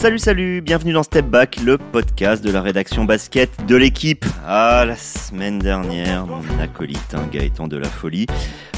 [0.00, 4.24] Salut, salut, bienvenue dans Step Back, le podcast de la rédaction basket de l'équipe.
[4.46, 8.24] Ah, la semaine dernière, mon acolyte, hein, Gaëtan de la Folie,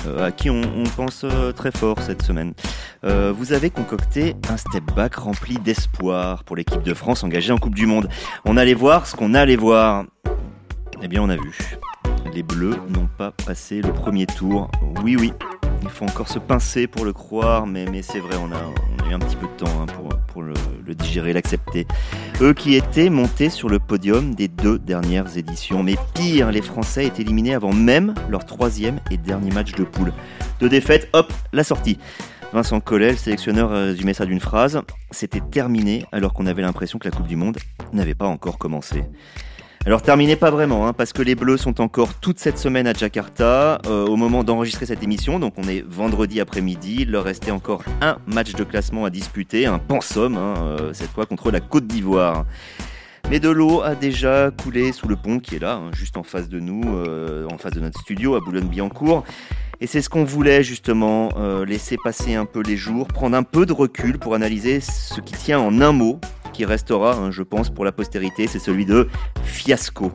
[0.09, 2.55] euh, à qui on, pense euh, très fort cette semaine.
[3.05, 7.59] Euh, vous avez concocté un Step Back rempli d'espoir pour l'équipe de France engagée en
[7.59, 8.09] Coupe du Monde.
[8.45, 10.07] On allait voir ce qu'on allait voir.
[11.03, 11.79] Eh bien, on a vu.
[12.35, 14.73] Les Bleus n'ont pas passé le premier tour.
[15.05, 15.33] Oui, oui,
[15.83, 19.19] il faut encore se pincer pour le croire, mais, c'est vrai, on a, eu un
[19.19, 19.87] petit peu de temps hein,
[20.29, 20.55] pour, le,
[20.95, 21.87] digérer, l'accepter.
[22.41, 25.83] Eux qui étaient montés sur le podium des deux dernières éditions.
[25.83, 30.13] Mais pire, les Français étaient éliminés avant même leur troisième et dernier match de poule.
[30.61, 31.99] Deux défaites, hop, la sortie.
[32.53, 34.81] Vincent Collet, le sélectionneur, résumait ça d'une phrase.
[35.11, 37.59] C'était terminé alors qu'on avait l'impression que la Coupe du Monde
[37.93, 39.05] n'avait pas encore commencé.
[39.85, 42.93] Alors terminez pas vraiment, hein, parce que les Bleus sont encore toute cette semaine à
[42.93, 46.99] Jakarta euh, au moment d'enregistrer cette émission, donc on est vendredi après-midi.
[47.01, 51.11] Il leur restait encore un match de classement à disputer, un pensum, hein, euh, cette
[51.11, 52.45] fois contre la Côte d'Ivoire.
[53.29, 56.23] Mais de l'eau a déjà coulé sous le pont qui est là, hein, juste en
[56.23, 59.25] face de nous, euh, en face de notre studio à Boulogne-Billancourt.
[59.81, 61.31] Et c'est ce qu'on voulait justement,
[61.67, 65.35] laisser passer un peu les jours, prendre un peu de recul pour analyser ce qui
[65.35, 66.21] tient en un mot
[66.53, 69.09] qui restera, hein, je pense, pour la postérité, c'est celui de
[69.45, 70.13] fiasco.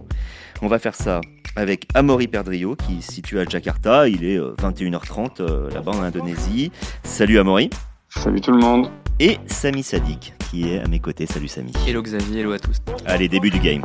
[0.62, 1.22] On va faire ça
[1.56, 4.08] avec Amaury Perdrio qui se situe à Jakarta.
[4.08, 6.72] Il est 21h30 euh, là-bas en Indonésie.
[7.04, 7.70] Salut Amaury.
[8.10, 8.90] Salut tout le monde.
[9.20, 11.26] Et Samy Sadik qui est à mes côtés.
[11.26, 11.72] Salut Samy.
[11.88, 12.78] Hello Xavier, hello à tous.
[13.06, 13.84] Allez, début du game.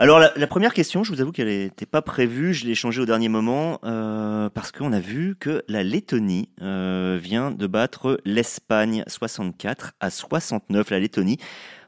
[0.00, 3.04] Alors la, première question, je vous avoue qu'elle n'était pas prévue, je l'ai changée au
[3.04, 9.04] dernier moment euh, parce qu'on a vu que la Lettonie euh, vient de battre l'Espagne
[9.06, 10.88] 64 à 69.
[10.88, 11.36] La Lettonie,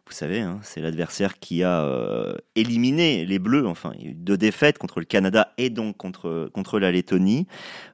[0.06, 3.67] vous savez, hein, c'est l'adversaire qui a euh, éliminé les Bleus.
[3.67, 6.91] Enfin, il y a eu deux défaites contre le Canada et donc contre, contre la
[6.91, 7.47] Lettonie.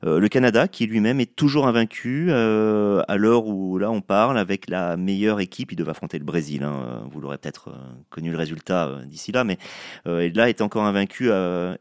[0.05, 4.39] Euh, le Canada, qui lui-même est toujours invaincu euh, à l'heure où là on parle
[4.39, 5.71] avec la meilleure équipe.
[5.71, 6.65] Il devait affronter le Brésil.
[6.65, 7.07] Hein.
[7.13, 7.73] Vous l'aurez peut-être
[8.09, 9.59] connu le résultat d'ici là, mais
[10.07, 11.31] là est encore invaincu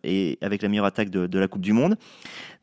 [0.04, 1.96] et avec la meilleure attaque de, de, la Coupe du Monde.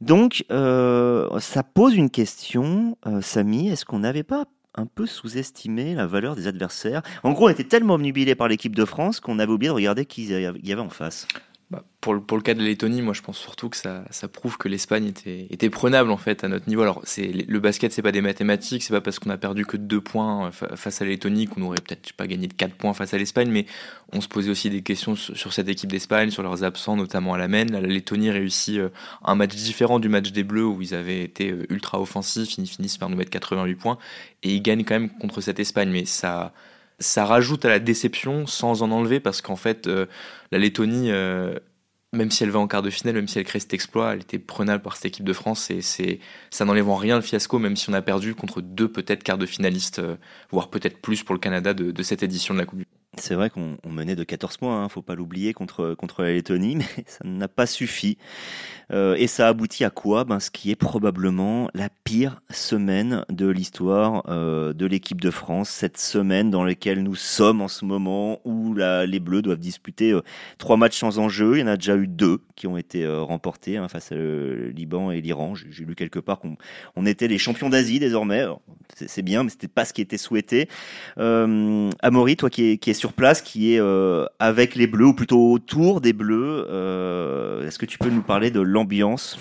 [0.00, 3.68] Donc, ça pose une question, Samy.
[3.68, 4.44] Est-ce qu'on n'avait pas
[4.74, 7.02] un peu sous-estimé la valeur des adversaires.
[7.22, 10.04] En gros, on était tellement obnubilé par l'équipe de France qu'on avait oublié de regarder
[10.04, 11.26] qui il y avait en face.
[11.74, 14.68] Bah, pour, le, cas de la Lettonie, moi je pense surtout que ça, prouve que
[14.68, 16.82] l'Espagne était, prenable en fait à notre niveau.
[16.82, 20.02] Alors le basket, c'est pas des mathématiques, c'est pas parce qu'on a perdu que deux
[20.02, 23.14] points euh, face à la Lettonie qu'on aurait peut-être pas gagné de 4 points face
[23.14, 23.66] à l'Espagne, mais
[24.12, 27.38] on se posait aussi des questions sur, cette équipe d'Espagne, sur leurs absents, notamment à
[27.38, 27.64] la main.
[27.64, 28.90] la Lettonie réussit euh,
[29.24, 32.66] un match différent du match des Bleus où ils avaient été euh, ultra offensifs, ils
[32.68, 33.98] finissent par nous mettre 88 points
[34.42, 36.52] et ils gagnent quand même contre cette Espagne, mais ça
[36.98, 41.10] ça rajoute à la déception sans en enlever parce qu'en fait la Lettonie
[42.14, 44.20] même si elle va en quart de finale, même si elle crée cet exploit, elle
[44.20, 45.80] était prenable par cette équipe de France et
[46.50, 49.38] ça n'enlève en rien le fiasco, même si on a perdu contre deux peut-être quarts
[49.38, 50.16] de finalistes, euh,
[50.50, 53.03] voire peut-être plus pour le Canada de, de, cette édition de la Coupe du Monde.
[53.16, 56.76] C'est vrai qu'on menait de 14 points, hein, faut pas l'oublier, contre, contre la Lettonie,
[56.96, 58.18] mais ça n'a pas suffi.
[58.92, 60.24] Euh, et ça aboutit à quoi?
[60.24, 65.70] Ben, Ce qui est probablement la pire semaine de l'histoire euh, de l'équipe de France,
[65.70, 70.22] cette semaine dans laquelle nous sommes en ce moment, où les Bleus doivent disputer euh,
[70.58, 71.56] trois matchs sans enjeu.
[71.56, 75.10] Il y en a déjà eu deux qui ont été remportés hein, face au Liban
[75.10, 75.54] et l'Iran.
[75.54, 76.56] J'ai lu quelque part qu'on
[76.96, 78.44] on était les champions d'Asie désormais.
[78.94, 80.68] C'est bien, mais c'était pas ce qui était souhaité.
[81.16, 85.12] Amaury, toi qui es, qui est sur place, qui est euh, avec les Bleus, ou
[85.12, 89.38] plutôt autour des Bleus, euh, est-ce que tu peux nous parler de l'ambiance?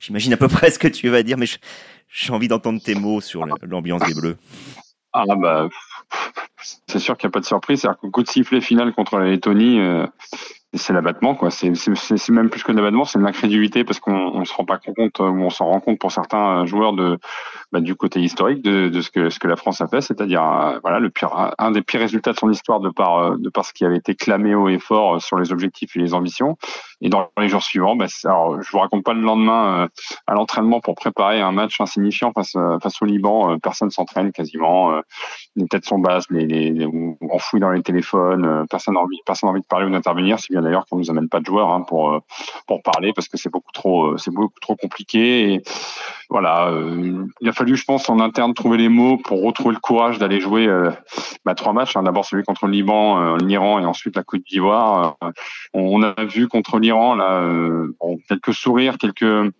[0.00, 1.44] J'imagine à peu près ce que tu vas dire, mais
[2.08, 4.38] j'ai envie d'entendre tes mots sur l'ambiance des Bleus.
[5.12, 5.68] Ah bah,
[6.86, 7.82] c'est sûr qu'il n'y a pas de surprise.
[7.82, 10.06] C'est-à-dire qu'au coup de sifflet final contre la Lettonie, euh,
[10.76, 11.50] c'est l'abattement quoi.
[11.50, 11.70] C'est
[12.30, 15.24] même plus que l'abattement, c'est de l'incrédulité parce qu'on on se rend pas compte ou
[15.24, 17.18] on s'en rend compte pour certains joueurs de
[17.72, 21.00] bah, du côté historique de, ce que la France a fait, c'est-à-dire euh, voilà
[21.58, 23.96] un des pires résultats de son histoire de par euh, de par ce qui avait
[23.96, 26.56] été clamé haut et fort sur les objectifs et les ambitions.
[27.00, 29.88] Et dans les jours suivants, bah, alors je vous raconte pas le lendemain euh,
[30.26, 35.00] à l'entraînement pour préparer un match insignifiant face face au Liban, personne s'entraîne quasiment,
[35.56, 36.86] les têtes sont basses, les, les,
[37.54, 41.10] dans les téléphones, personne n'a envie de parler ou d'intervenir, si bien d'ailleurs qu'on nous
[41.10, 42.20] amène pas de joueurs hein, pour euh,
[42.84, 44.30] parler parce que c'est beaucoup trop euh, c'est
[44.80, 45.62] compliqué
[46.30, 49.80] voilà euh, il a fallu je pense en interne trouver les mots pour retrouver le
[49.80, 50.68] courage d'aller jouer
[51.44, 52.02] bah, trois matchs hein.
[52.02, 55.16] d'abord celui contre le Liban l'Iran et ensuite la Côte d'Ivoire
[55.72, 57.46] on, a vu contre là
[58.28, 59.52] quelques sourires quelques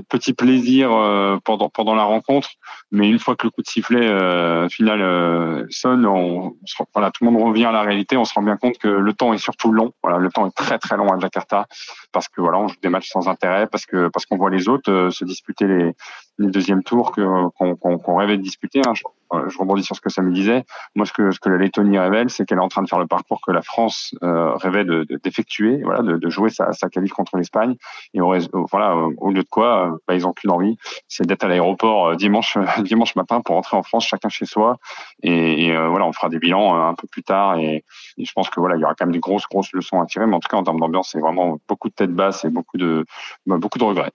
[0.00, 2.50] petits plaisirs euh, pendant la rencontre,
[2.90, 6.54] mais une fois que le coup de sifflet euh, final euh, sonne, on,
[6.92, 8.16] voilà, tout le monde revient à la réalité.
[8.16, 9.92] On se rend bien compte que le temps est surtout long.
[10.02, 11.66] Voilà, le temps est très très long à Jakarta
[12.12, 14.68] parce que voilà, on joue des matchs sans intérêt, parce que parce qu'on voit les
[14.68, 15.94] autres se disputer les
[16.40, 18.80] les deuxièmes tours qu'on rêvait de disputer.
[18.86, 18.92] Hein.
[19.32, 20.64] Euh, je rebondis sur ce que ça me disait.
[20.96, 22.98] Moi, ce que, ce que la Lettonie révèle, c'est qu'elle est en train de faire
[22.98, 26.88] le parcours que la France euh, rêvait de, d'effectuer, voilà, de, de, jouer sa, sa
[26.88, 27.76] qualif contre l'Espagne.
[28.14, 28.34] Et au,
[28.70, 30.76] voilà, au lieu de quoi, bah, ils ont qu'une envie,
[31.06, 34.78] c'est d'être à l'aéroport euh, dimanche, dimanche matin pour rentrer en France, chacun chez soi.
[35.22, 37.58] Et, et voilà, on fera des bilans un peu plus tard.
[37.58, 37.84] Et,
[38.16, 40.06] et, je pense que voilà, il y aura quand même des grosses, grosses leçons à
[40.06, 40.26] tirer.
[40.26, 42.78] Mais en tout cas, en termes d'ambiance, c'est vraiment beaucoup de tête basse et beaucoup
[42.78, 43.04] de,
[43.46, 44.12] bah, beaucoup de regrets.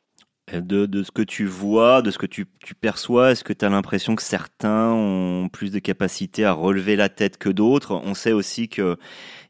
[0.53, 3.65] De, de, ce que tu vois, de ce que tu, tu perçois, est-ce que tu
[3.65, 8.00] as l'impression que certains ont plus de capacité à relever la tête que d'autres?
[8.06, 8.95] On sait aussi que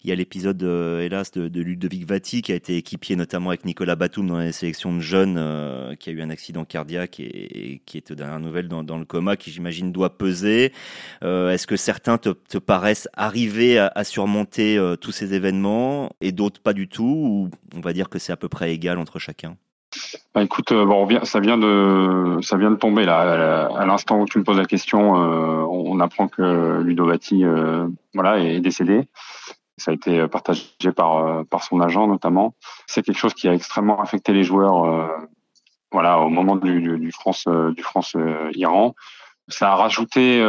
[0.05, 3.49] il y a l'épisode, euh, hélas, de, de Ludovic Vati qui a été équipier notamment
[3.49, 7.19] avec Nicolas Batum dans les sélections de jeunes, euh, qui a eu un accident cardiaque
[7.19, 10.71] et, qui est aux dernières nouvelles dans, dans le coma, qui j'imagine doit peser.
[11.23, 16.31] Euh, est-ce que certains te, te paraissent arriver à, à surmonter tous ces événements et
[16.31, 17.03] d'autres pas du tout?
[17.03, 19.57] Ou on va dire que c'est à peu près égal entre chacun?
[20.33, 23.69] Bah, écoute, euh, bon, ça vient de ça vient de tomber là.
[23.75, 28.39] À l'instant où tu me poses la question, euh, on apprend que Ludovati euh, voilà
[28.39, 29.07] est décédé.
[29.77, 32.53] Ça a été partagé par par son agent notamment.
[32.87, 35.09] C'est quelque chose qui a extrêmement affecté les joueurs.
[35.91, 38.15] voilà, au moment du, du France du France
[38.55, 38.95] Iran,
[39.47, 40.41] ça a rajouté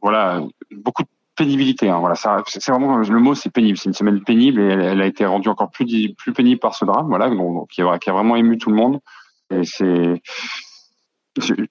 [0.00, 0.40] voilà
[0.72, 1.08] beaucoup de
[1.38, 1.88] pénibilité.
[1.88, 3.78] Hein, voilà, c'est vraiment le mot, c'est pénible.
[3.78, 6.84] C'est une semaine pénible et elle, a été rendue encore plus plus pénible par ce
[6.84, 9.00] drame, voilà, donc, qui, a, qui a vraiment ému tout le monde.
[9.50, 10.20] Et c'est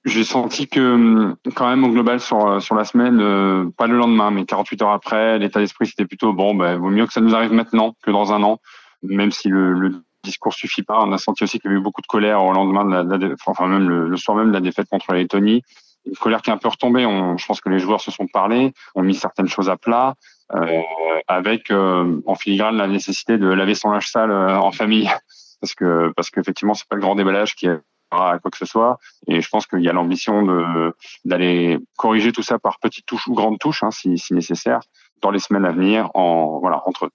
[0.06, 4.31] j'ai senti que quand même au global sur sur la semaine, euh, pas le lendemain,
[4.31, 6.56] mais 48 heures après, l'état d'esprit c'était plutôt bon.
[6.56, 8.62] Ben, vaut mieux que ça nous arrive maintenant que dans un an,
[9.04, 11.00] même si le, le discours suffit pas.
[11.04, 13.36] On a senti aussi qu'il y avait eu beaucoup de colère au lendemain de la,
[13.46, 15.63] enfin même le, le, soir même de la défaite contre la Lettonie
[16.07, 17.04] une colère qui est un peu retombée.
[17.04, 20.15] Je pense que les joueurs se sont parlé, ont mis certaines choses à plat,
[20.54, 20.81] euh,
[21.27, 25.09] avec euh, en filigrane la nécessité de laver son linge sale euh, en famille,
[25.62, 27.77] parce que parce qu'effectivement c'est pas le grand déballage qui est
[28.12, 28.98] à quoi que ce soit.
[29.27, 30.94] Et je pense qu'il y a l'ambition de
[31.25, 34.80] d'aller corriger tout ça par petites touches ou grandes touches, hein, si, nécessaire,
[35.21, 37.12] dans les semaines à venir, en voilà entre eux.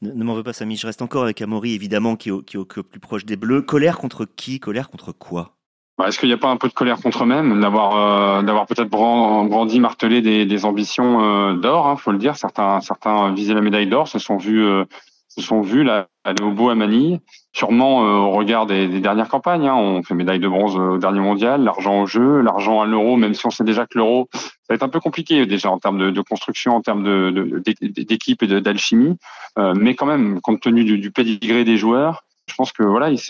[0.00, 0.76] Ne, m'en veux pas, Samy.
[0.76, 3.62] Je reste encore avec Amaury, évidemment, qui est, qui est au plus proche des Bleus.
[3.62, 4.60] Colère contre qui?
[4.60, 5.57] Colère contre quoi?
[6.06, 8.88] Est-ce qu'il n'y a pas un peu de colère contre eux-mêmes d'avoir euh, d'avoir peut-être
[8.88, 12.36] brandi, martelé des, des ambitions euh, d'or, hein, faut le dire.
[12.36, 14.84] Certains certains visaient la médaille d'or, se sont vus euh,
[15.28, 17.20] se sont vus là aller au bout à Manille.
[17.52, 19.74] Sûrement euh, au regard des, des dernières campagnes, hein.
[19.74, 23.34] on fait médaille de bronze au dernier mondial, l'argent au jeu, l'argent à l'euro, même
[23.34, 25.98] si on sait déjà que l'euro ça va être un peu compliqué déjà en termes
[25.98, 29.16] de, de construction, en termes de, d'équipe et d'alchimie,
[29.56, 33.20] mais quand même compte tenu du, du pédigré des joueurs je pense que voilà, ils,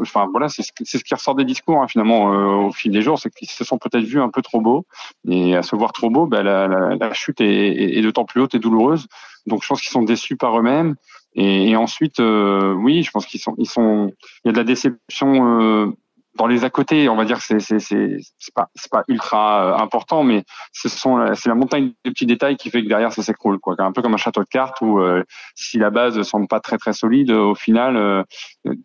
[0.00, 3.18] enfin voilà, c'est ce, qui ressort des discours hein, finalement euh, au fil des jours,
[3.18, 4.86] c'est qu'ils se sont peut-être vus un peu trop beaux
[5.28, 8.40] et à se voir trop beaux, ben, la, la, la, chute est, est, d'autant plus
[8.40, 9.06] haute et douloureuse.
[9.46, 10.96] Donc je pense qu'ils sont déçus par eux-mêmes.
[11.36, 14.12] Et, et, ensuite, euh, oui, je pense qu'ils sont, ils sont,
[14.44, 15.86] il y a de la déception euh,
[16.36, 19.82] dans les à côté, on va dire c'est c'est c'est pas c'est pas ultra euh,
[19.82, 23.22] important, mais ce sont c'est la montagne de petits détails qui fait que derrière ça
[23.22, 23.74] s'écroule quoi.
[23.78, 25.22] Un peu comme un château de cartes où euh,
[25.54, 28.22] si la base semble pas très très solide, au final, euh,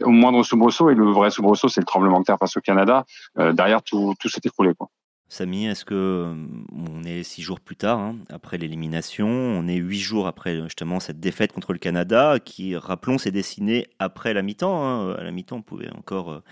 [0.04, 3.06] au moindre soubresaut et le vrai soubresaut c'est le tremblement de terre face au Canada,
[3.38, 4.90] derrière tout tout s'est écroulé quoi.
[5.32, 6.34] Samy, est-ce que euh,
[6.76, 11.00] on est six jours plus tard, hein, après l'élimination, on est huit jours après justement
[11.00, 14.84] cette défaite contre le Canada, qui, rappelons, s'est dessinée après la mi-temps.
[14.84, 15.14] Hein.
[15.14, 16.44] À la mi-temps, on pouvait encore euh,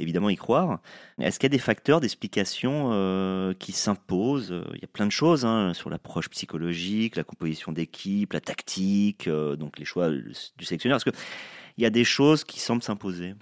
[0.00, 0.80] évidemment y croire.
[1.20, 4.54] Est-ce qu'il y a des facteurs d'explication euh, qui s'imposent?
[4.72, 9.28] Il y a plein de choses hein, sur l'approche psychologique, la composition d'équipe, la tactique,
[9.28, 10.96] donc les choix du sélectionneur.
[10.96, 11.16] Est-ce que
[11.76, 13.34] il y a des choses qui semblent s'imposer.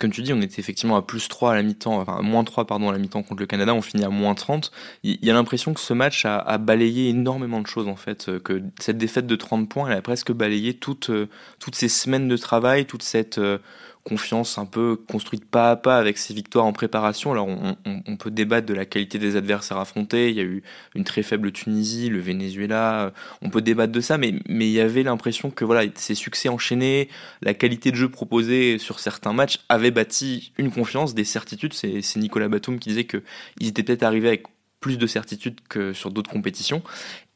[0.00, 2.66] Comme tu dis, on était effectivement à plus 3 à la mi-temps, enfin moins 3
[2.66, 4.72] pardon à la mi-temps contre le Canada, on finit à moins 30.
[5.04, 8.28] Il y a l'impression que ce match a, a, balayé énormément de choses en fait,
[8.28, 11.28] euh, que cette défaite de 30 points, elle a presque balayé toutes, euh,
[11.60, 13.58] toutes ces semaines de travail, toute cette euh,
[14.04, 17.32] confiance un peu construite pas à pas avec ses victoires en préparation.
[17.32, 20.30] Alors on, peut débattre de la qualité des adversaires affrontés.
[20.30, 20.62] Il y a eu
[20.94, 23.12] une très faible Tunisie, le Venezuela.
[23.42, 26.48] On peut débattre de ça, mais mais il y avait l'impression que voilà ces succès
[26.48, 27.08] enchaînés,
[27.42, 31.74] la qualité de jeu proposée sur certains matchs avait bâti une confiance, des certitudes.
[31.74, 33.22] C'est Nicolas Batum qui disait que
[33.60, 34.44] ils étaient peut-être arrivés avec
[34.80, 36.82] plus de certitudes que sur d'autres compétitions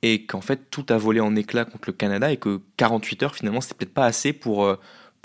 [0.03, 3.35] et qu'en fait tout a volé en éclats contre le Canada et que 48 heures
[3.37, 4.77] finalement c'était peut-être pas assez pour euh,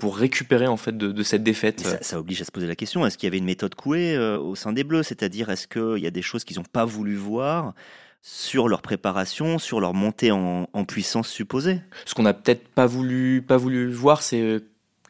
[0.02, 1.78] pour récupérer en fait de, de cette défaite.
[1.78, 4.16] Ça, ça, oblige à se poser la question est-ce qu'il y avait une méthode couée
[4.16, 5.04] euh, au sein des Bleus?
[5.04, 7.72] C'est-à-dire est-ce qu'il y a des choses qu'ils n'ont pas voulu voir
[8.20, 11.82] sur leur préparation, sur leur montée en, en puissance supposée?
[12.04, 14.58] Ce qu'on n'a peut-être pas voulu pas voulu voir, c'est euh,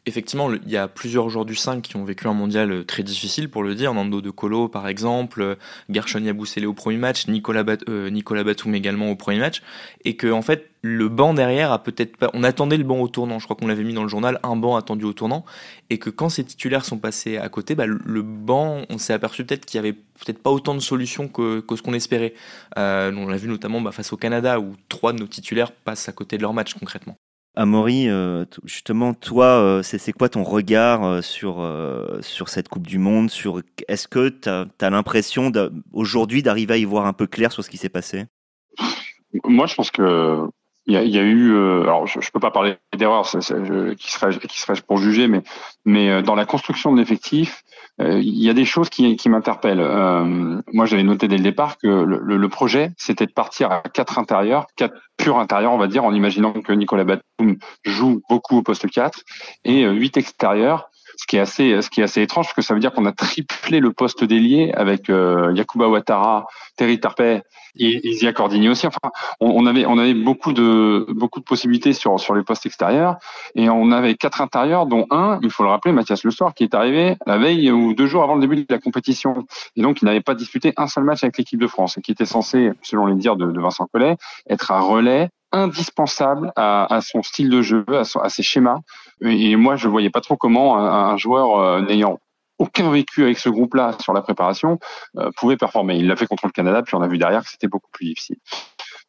[0.05, 3.03] effectivement, il y a plusieurs joueurs du 5 qui ont vécu un mondial euh, très
[3.03, 3.93] difficile, pour le dire.
[3.93, 5.55] Nando De Colo, par exemple, euh,
[5.89, 9.61] Gershon Yabusele au premier match, Nicolas, euh, Nicolas Batum également au premier match.
[10.03, 12.29] Et que, en fait, le banc derrière a peut-être pas.
[12.33, 13.39] On attendait le banc au tournant.
[13.39, 15.45] Je crois qu'on l'avait mis dans le journal, un banc attendu au tournant.
[15.89, 19.45] Et que quand ces titulaires sont passés à côté, bah, le banc, on s'est aperçu
[19.45, 22.33] peut-être qu'il y avait peut-être pas autant de solutions que, que ce qu'on espérait.
[22.75, 26.11] on l'a vu notamment bah, face au Canada, où trois de nos titulaires passent à
[26.11, 27.15] côté de leur match concrètement.
[27.55, 31.63] Amaury, euh, justement, toi, euh, c'est quoi ton regard euh, sur,
[32.21, 35.51] sur cette Coupe du Monde sur, Est-ce que tu as, l'impression
[35.91, 38.25] aujourd'hui d'arriver à y voir un peu clair sur ce qui s'est passé?
[39.43, 40.47] Moi, je pense que
[40.85, 44.37] il y a, y a, eu, alors je, ne peux pas parler d'erreur, qui serait
[44.37, 45.41] qui serait pour juger, mais
[45.85, 47.63] mais dans la construction de l'effectif,
[48.01, 49.79] euh, il y a des choses qui, qui m'interpellent.
[49.79, 53.81] Euh, moi, j'avais noté dès le départ que le, le projet, c'était de partir à
[53.81, 58.57] quatre intérieurs, quatre purs intérieurs, on va dire, en imaginant que Nicolas Batum joue beaucoup
[58.57, 59.21] au poste 4,
[59.65, 62.61] et euh, huit extérieurs, ce qui est assez, ce qui est assez étrange, parce que
[62.61, 67.43] ça veut dire qu'on a triplé le poste d'ailier avec euh, Yakuba Ouattara, Terry Tarpey
[67.75, 68.87] et Isia Cordini aussi.
[68.87, 73.17] Enfin, on, avait, on avait beaucoup de, beaucoup de possibilités sur, sur les postes extérieurs
[73.55, 76.63] et on avait quatre intérieurs, dont un, il faut le rappeler, Mathias Le Soir, qui
[76.63, 79.45] est arrivé la veille ou deux jours avant le début de la compétition.
[79.75, 82.11] Et donc, il n'avait pas disputé un seul match avec l'équipe de France et qui
[82.11, 84.17] était censé, selon les dires de, de Vincent Collet,
[84.49, 88.79] être un relais indispensable à, à, son style de jeu, à, à, ses schémas.
[89.21, 92.19] Et moi, je voyais pas trop comment un, un joueur euh, n'ayant
[92.59, 94.79] aucun vécu avec ce groupe-là sur la préparation
[95.17, 95.95] euh, pouvait performer.
[95.97, 98.05] Il l'a fait contre le Canada, puis on a vu derrière que c'était beaucoup plus
[98.05, 98.37] difficile.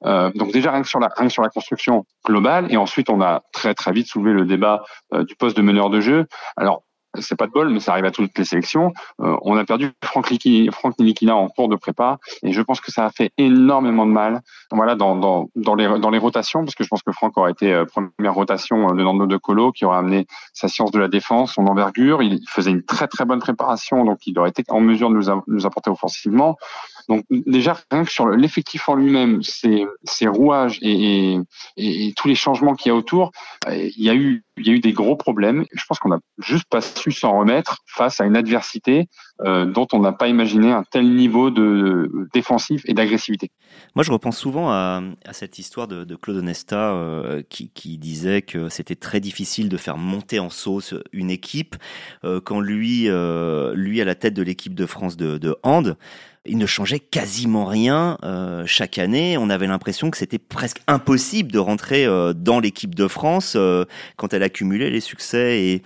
[0.04, 3.08] Euh, donc déjà rien que sur la rien que sur la construction globale, et ensuite
[3.10, 4.84] on a très très vite soulevé le débat
[5.14, 6.26] euh, du poste de meneur de jeu.
[6.56, 6.82] Alors
[7.20, 8.92] c'est pas de bol, mais ça arrive à toutes les sélections.
[9.20, 12.80] Euh, on a perdu Franck, Liki, Franck Nilikina en cours de prépa, et je pense
[12.80, 14.40] que ça a fait énormément de mal.
[14.70, 17.52] Voilà, dans, dans, dans, les, dans les rotations, parce que je pense que Franck aurait
[17.52, 20.98] été euh, première rotation euh, de Nando de Colo, qui aurait amené sa science de
[20.98, 22.22] la défense, son envergure.
[22.22, 25.42] Il faisait une très très bonne préparation, donc il aurait été en mesure de nous,
[25.46, 26.56] nous apporter offensivement.
[27.08, 31.34] Donc déjà, rien que sur l'effectif en lui-même, ses, ses rouages et,
[31.76, 33.30] et, et, tous les changements qu'il y a autour,
[33.70, 35.64] il y a eu il y a eu des gros problèmes.
[35.72, 39.08] Je pense qu'on n'a juste pas su s'en remettre face à une adversité
[39.44, 43.50] euh, dont on n'a pas imaginé un tel niveau de, défensif et d'agressivité.
[43.94, 47.98] Moi, je repense souvent à, à cette histoire de, de Claude Onesta euh, qui, qui,
[47.98, 51.76] disait que c'était très difficile de faire monter en sauce une équipe
[52.24, 55.96] euh, quand lui, euh, lui à la tête de l'équipe de France de, de hand,
[56.46, 59.38] il ne changeait quasiment rien euh, chaque année.
[59.38, 63.84] On avait l'impression que c'était presque impossible de rentrer euh, dans l'équipe de France euh,
[64.16, 65.62] quand elle accumulait les succès.
[65.62, 65.82] Et,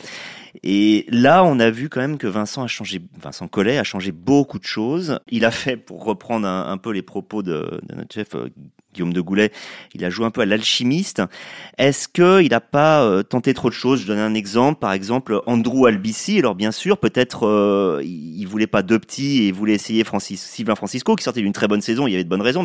[0.64, 4.10] et là, on a vu quand même que Vincent a changé, Vincent Collet a changé
[4.10, 5.20] beaucoup de choses.
[5.28, 8.34] Il a fait, pour reprendre un, peu les propos de, de notre chef
[8.94, 9.52] Guillaume de Goulet,
[9.94, 11.22] il a joué un peu à l'alchimiste.
[11.76, 14.02] Est-ce qu'il n'a pas euh, tenté trop de choses?
[14.02, 16.38] Je donne un exemple, par exemple Andrew Albici.
[16.38, 20.74] Alors bien sûr, peut-être euh, il voulait pas deux petits et il voulait essayer Sylvain
[20.74, 22.64] Francisco, qui sortait d'une très bonne saison, il y avait de bonnes raisons,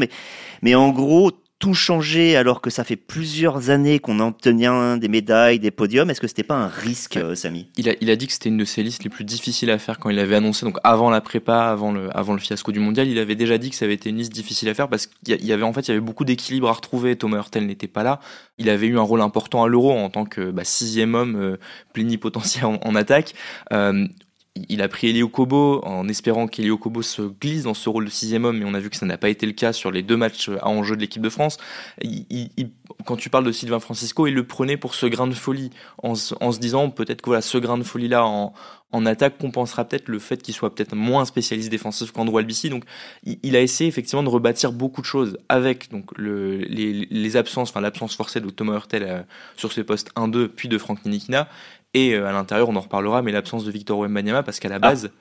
[0.62, 5.60] mais en gros, tout changer alors que ça fait plusieurs années qu'on obtient des médailles,
[5.60, 7.70] des podiums Est-ce que c'était pas un risque, euh, Samy?
[7.78, 9.78] il a, il a dit que c'était une de ses listes les plus difficiles à
[9.78, 12.80] faire quand il avait annoncé, donc avant la prépa, avant le, avant le fiasco du
[12.80, 15.08] mondial, il avait déjà dit que ça avait été une liste difficile à faire parce
[15.08, 17.16] qu'il y avait en fait il y avait beaucoup d'équilibre à retrouver.
[17.16, 18.20] Thomas Hurtel n'était pas là.
[18.58, 21.58] Il avait eu un rôle important à l'Euro en tant que bah, sixième homme euh,
[21.94, 23.34] plénipotentiaire en, en attaque.
[23.72, 24.08] Euh,
[24.56, 28.10] il a pris Elio Kobo en espérant qu'Elio Kobo se glisse dans ce rôle de
[28.12, 30.04] sixième homme, mais on a vu que ça n'a pas été le cas sur les
[30.04, 31.58] deux matchs à enjeu de l'équipe de France.
[32.02, 32.50] Il,
[33.06, 35.72] quand tu parles de Sylvain Francisco, il le prenait pour ce grain de folie,
[36.04, 38.54] en, se disant peut-être que voilà, ce grain de folie-là en,
[38.92, 42.70] en attaque compensera peut-être le fait qu'il soit peut-être moins spécialiste défensif qu'Andrew Albici.
[42.70, 42.84] Donc,
[43.26, 47.72] il, a essayé effectivement de rebâtir beaucoup de choses avec donc le, les, les, absences,
[47.72, 49.22] enfin l'absence forcée de Thomas Hurtel euh,
[49.58, 51.50] sur ses postes 1-2, puis de Franck Ninikina,
[51.94, 54.76] et euh, à l'intérieur, on en reparlera, mais l'absence de Victor Wembanyama, parce qu'à la
[54.76, 55.12] ah, base,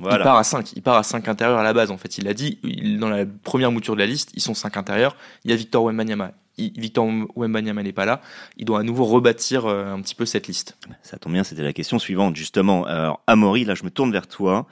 [0.00, 0.72] il part à 5.
[0.74, 2.18] Il part à 5 intérieurs à la base, en fait.
[2.18, 2.58] Il l'a dit,
[2.98, 5.16] dans la première mouture de la liste, ils sont 5 intérieurs.
[5.44, 6.32] Il y a Victor Wembanyama.
[6.70, 8.20] Victor Wembanyama n'est pas là,
[8.56, 10.76] il doit à nouveau rebâtir euh, un petit peu cette liste.
[11.02, 12.84] Ça tombe bien, c'était la question suivante justement.
[12.84, 14.66] Alors Amaury, là je me tourne vers toi.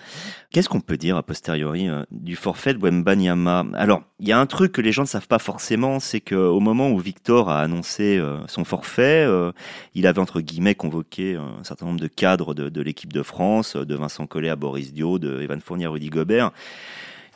[0.53, 3.67] Qu'est-ce qu'on peut dire a posteriori euh, du forfait de Wembanyama?
[3.75, 6.61] Alors, il y a un truc que les gens ne savent pas forcément, c'est qu'au
[6.61, 9.27] moment où Victor a annoncé euh, son forfait,
[9.95, 13.95] il avait entre guillemets convoqué un certain nombre de cadres de, l'équipe de France, de
[13.95, 16.53] Vincent Collet à Boris Dio, de Evan Fournier à Rudy Gobert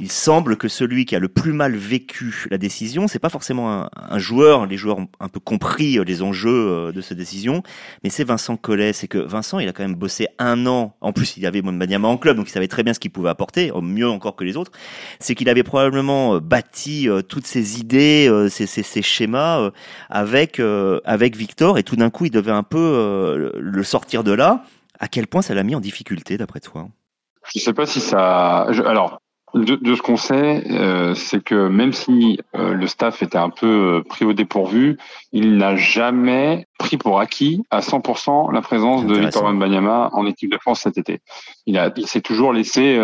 [0.01, 3.89] il semble que celui qui a le plus mal vécu la décision, c'est pas forcément
[3.95, 7.63] un, joueur, les joueurs ont un peu compris euh, les enjeux euh, de cette décision,
[8.03, 8.93] mais c'est Vincent Collet.
[8.93, 10.97] C'est que Vincent, il a quand même bossé un an.
[11.01, 13.31] En plus, il avait Banyama en club, donc il savait très bien ce qu'il pouvait
[13.31, 14.73] apporter, mieux encore que les autres.
[15.21, 19.71] C'est qu'il avait probablement euh, bâti toutes ses idées, ses, ses, schémas
[20.09, 20.61] avec
[21.05, 24.65] avec Victor, et tout d'un coup, il devait un peu le sortir de là.
[24.99, 26.89] À quel point ça l'a mis en difficulté, d'après toi?
[27.53, 28.63] Je sais pas si ça.
[28.87, 29.21] Alors,
[29.55, 33.67] de, ce qu'on sait, euh, c'est que même si euh, le staff était un peu
[33.67, 34.99] euh, pris au dépourvu,
[35.33, 40.51] il n'a jamais pris pour acquis à 100% la présence de Victor Wembanyama en équipe
[40.51, 41.21] de France cet été.
[41.67, 42.99] Il, a, il s'est toujours laissé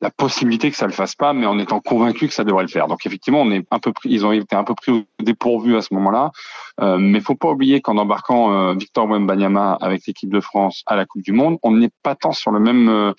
[0.00, 2.68] la possibilité que ça le fasse pas, mais en étant convaincu que ça devrait le
[2.68, 2.86] faire.
[2.88, 5.76] Donc effectivement, on est un peu pris, ils ont été un peu pris au dépourvu
[5.76, 6.32] à ce moment-là.
[6.80, 11.06] Euh, mais faut pas oublier qu'en embarquant Victor Wembanyama avec l'équipe de France à la
[11.06, 13.14] Coupe du Monde, on n'est pas tant sur le même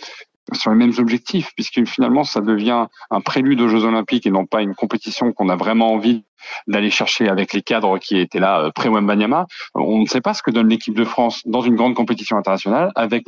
[0.53, 4.45] sur les mêmes objectifs, puisque finalement ça devient un prélude aux Jeux Olympiques et non
[4.45, 6.23] pas une compétition qu'on a vraiment envie
[6.67, 9.47] d'aller chercher avec les cadres qui étaient là euh, pré-Wembanyama.
[9.73, 12.91] On ne sait pas ce que donne l'équipe de France dans une grande compétition internationale
[12.95, 13.25] avec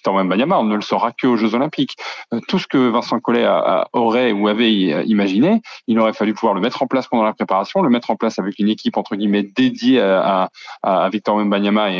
[0.00, 1.96] Victor Wembanyama, on ne le saura que aux Jeux Olympiques.
[2.32, 3.46] Euh, tout ce que Vincent Collet
[3.92, 7.82] aurait ou avait imaginé, il aurait fallu pouvoir le mettre en place pendant la préparation,
[7.82, 10.48] le mettre en place avec une équipe entre guillemets dédiée à,
[11.12, 11.90] Victor Wembanyama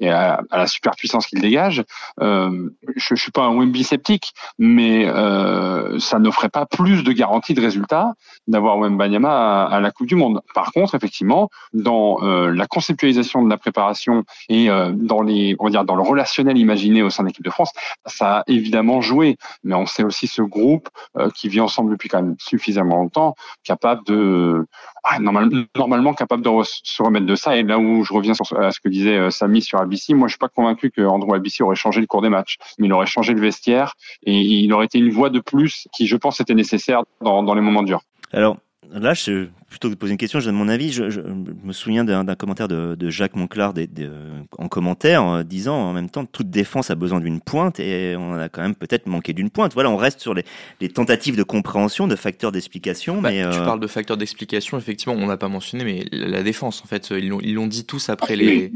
[0.00, 1.84] et, à, la superpuissance qu'il dégage.
[2.20, 7.12] Euh, je, je suis pas un Wemby sceptique, mais euh, ça n'offrait pas plus de
[7.12, 8.14] garantie de résultat
[8.46, 10.40] d'avoir Wembanyama à, la Coupe du Monde.
[10.54, 15.64] Par contre, effectivement, dans euh, la conceptualisation de la préparation et euh, dans les, on
[15.64, 17.72] va dire, dans le relationnel imaginé au sein de l'équipe France,
[18.06, 19.36] ça a évidemment joué.
[19.64, 23.34] Mais on sait aussi ce groupe euh, qui vit ensemble depuis quand même suffisamment longtemps,
[23.64, 24.66] capable de,
[25.04, 27.56] ah, normalement capable de se remettre de ça.
[27.56, 30.28] Et là où je reviens sur à ce que disait euh, Samy sur ABC, moi
[30.28, 32.92] je suis pas convaincu que Andrew ABC aurait changé le cours des matchs, mais il
[32.92, 36.40] aurait changé le vestiaire et il aurait été une voix de plus qui, je pense,
[36.40, 38.02] était nécessaire dans, dans les moments durs.
[38.32, 38.58] Alors,
[38.90, 40.92] là, je, plutôt que de poser une question, je donne mon avis.
[40.92, 41.20] Je,
[41.62, 46.24] me souviens d'un commentaire de, Jacques Monclar euh, en commentaire en disant en même temps
[46.24, 49.74] toute défense a besoin d'une pointe et on a quand même peut-être manqué d'une pointe.
[49.74, 50.44] Voilà, on reste sur les,
[50.88, 53.20] tentatives de compréhension, de facteurs d'explication.
[53.20, 56.42] Bah, mais Tu euh, parles de facteurs d'explication, effectivement, on n'a pas mentionné, mais la
[56.42, 58.72] défense, en fait, ils l'ont dit tous après les,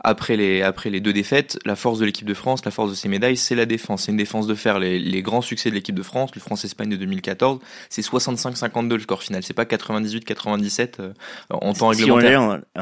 [0.00, 1.58] après, les, après les deux défaites.
[1.64, 4.04] La force de l'équipe de France, la force de ses médailles, c'est la défense.
[4.04, 4.78] C'est une défense de fer.
[4.78, 9.22] Les, grands succès de l'équipe de France, le France-Espagne de 2014, c'est 65-52 le score
[9.22, 9.42] final.
[9.42, 11.12] C'est pas 98 97 euh,
[11.50, 12.10] en temps si.
[12.10, 12.20] On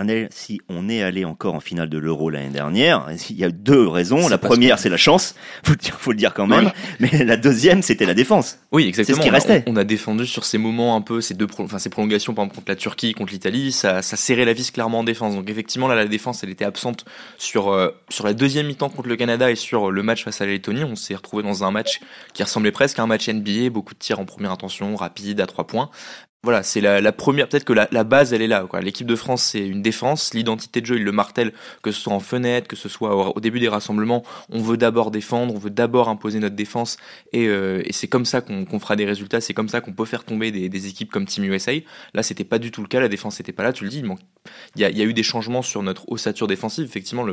[0.08, 3.50] est, si on est allé encore en finale de l'Euro l'année dernière, il y a
[3.50, 4.28] deux raisons.
[4.28, 5.34] La première, c'est la chance,
[5.64, 6.70] faut faut le dire quand même.
[7.00, 8.58] Mais la deuxième, c'était la défense.
[8.72, 9.16] Oui, exactement.
[9.16, 9.64] C'est ce qui on a, restait.
[9.66, 12.56] On a défendu sur ces moments un peu, ces deux, enfin ces prolongations, par exemple
[12.56, 15.34] contre la Turquie, contre l'Italie, ça, serrait la vis clairement en défense.
[15.34, 17.04] Donc effectivement, là, la défense, elle était absente
[17.38, 20.40] sur euh, sur la deuxième mi-temps contre le Canada et sur euh, le match face
[20.40, 20.84] à la Lettonie.
[20.84, 22.00] On s'est retrouvé dans un match
[22.32, 25.46] qui ressemblait presque à un match NBA, beaucoup de tirs en première intention, rapide, à
[25.46, 25.90] trois points
[26.44, 27.48] voilà, c'est la, la, première.
[27.48, 28.66] Peut-être que la, base, elle est là.
[28.82, 30.34] L'équipe de France, c'est une défense.
[30.34, 31.52] L'identité de jeu, il le martèle,
[31.82, 34.22] que ce soit en fenêtre, que ce soit au, début des rassemblements.
[34.50, 36.98] On veut d'abord défendre, on veut d'abord imposer notre défense,
[37.32, 39.40] et, euh, c'est comme ça qu'on fera des résultats.
[39.40, 41.72] C'est comme ça qu'on peut faire tomber des, équipes comme Team USA.
[42.12, 43.00] Là, c'était pas du tout le cas.
[43.00, 43.72] La défense n'était pas là.
[43.72, 44.04] Tu le dis.
[44.76, 46.84] Il, y a, il y a eu des changements sur notre ossature défensive.
[46.84, 47.26] Effectivement,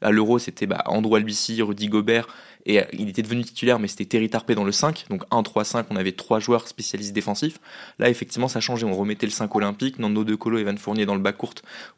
[0.00, 2.26] à l'Euro, c'était bah, Andrew Albici, Rudy Gobert
[2.66, 5.06] et euh, il était devenu titulaire, mais c'était Terry Tarpé dans le 5.
[5.10, 7.58] Donc 1-3-5, on avait trois joueurs spécialistes défensifs.
[7.98, 8.84] Là, effectivement, ça.
[8.84, 9.98] On remettait le 5 olympique.
[9.98, 11.54] Nando De Colo et Van Fournier dans le bas court.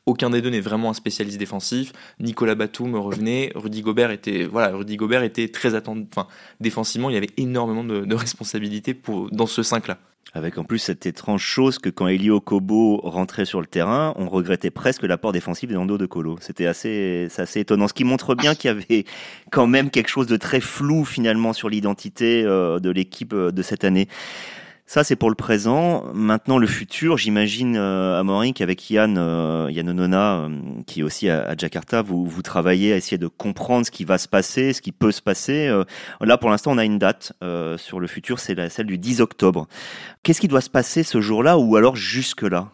[0.07, 1.93] Aucun des deux n'est vraiment un spécialiste défensif.
[2.21, 3.53] Nicolas Batum revenait.
[3.55, 6.07] Rudy Gobert était, voilà, Rudy Gobert était très attendu.
[6.11, 6.29] Enfin,
[6.61, 8.99] défensivement, il y avait énormément de, responsabilités
[9.33, 9.99] dans ce 5-là.
[10.35, 14.29] Avec en plus cette étrange chose que quand Elio Kobo rentrait sur le terrain, on
[14.29, 16.37] regrettait presque l'apport défensif d'Ando de Colo.
[16.41, 17.89] C'était assez, assez étonnant.
[17.89, 19.07] Ce qui montre bien qu'il y avait
[19.51, 23.63] quand même quelque chose de très flou finalement sur l'identité euh, de l'équipe euh, de
[23.63, 24.09] cette année.
[24.89, 26.05] Ça, c'est pour le présent.
[26.15, 30.49] Maintenant, le futur, j'imagine, euh, Amaury, avec Yann, euh, euh,
[30.87, 34.17] qui est aussi à, Jakarta, vous, vous travaillez à essayer de comprendre ce qui va
[34.17, 35.67] se passer, ce qui peut se passer.
[35.67, 35.83] Euh,
[36.21, 37.33] là, pour l'instant, on a une date
[37.79, 39.67] sur le futur, c'est celle du 10 octobre.
[40.23, 42.71] Qu'est-ce qui doit se passer ce jour-là ou alors jusque-là?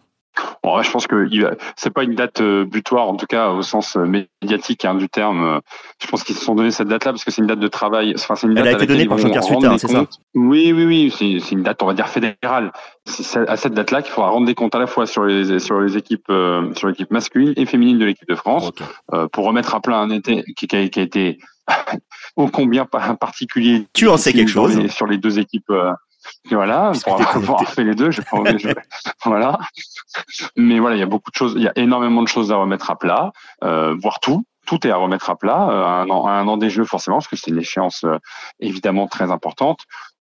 [0.63, 1.27] Bon, je pense que
[1.75, 5.09] c'est pas une date euh, butoir, en tout cas au sens euh, médiatique hein, du
[5.09, 5.43] terme.
[5.43, 5.59] Euh,
[6.01, 8.13] je pense qu'ils se sont donné cette date-là parce que c'est une date de travail.
[8.15, 10.85] Enfin, c'est une date Elle a été donnée par Jean-Pierre Sutin, c'est ça Oui, oui,
[10.85, 11.13] oui.
[11.13, 12.71] C'est une date, on va dire fédérale.
[13.05, 15.81] C'est à cette date-là qu'il faudra rendre des comptes à la fois sur les sur
[15.81, 16.31] les équipes
[16.75, 18.71] sur l'équipe masculine et féminine de l'équipe de France
[19.33, 21.39] pour remettre à plat un été qui, qui, a, qui a été
[22.37, 23.85] ô combien particulier.
[23.91, 25.73] Tu en sais quelque chose sur les deux équipes
[26.51, 28.21] voilà, pour avoir fait les deux, je,
[29.25, 29.59] voilà.
[30.55, 32.55] Mais voilà, il y a beaucoup de choses, il y a énormément de choses à
[32.55, 33.31] remettre à plat,
[33.63, 34.45] euh, voire tout.
[34.65, 35.69] Tout est à remettre à plat.
[35.69, 38.17] Euh, un, an, un an des Jeux forcément, parce que c'est une échéance euh,
[38.59, 39.79] évidemment très importante.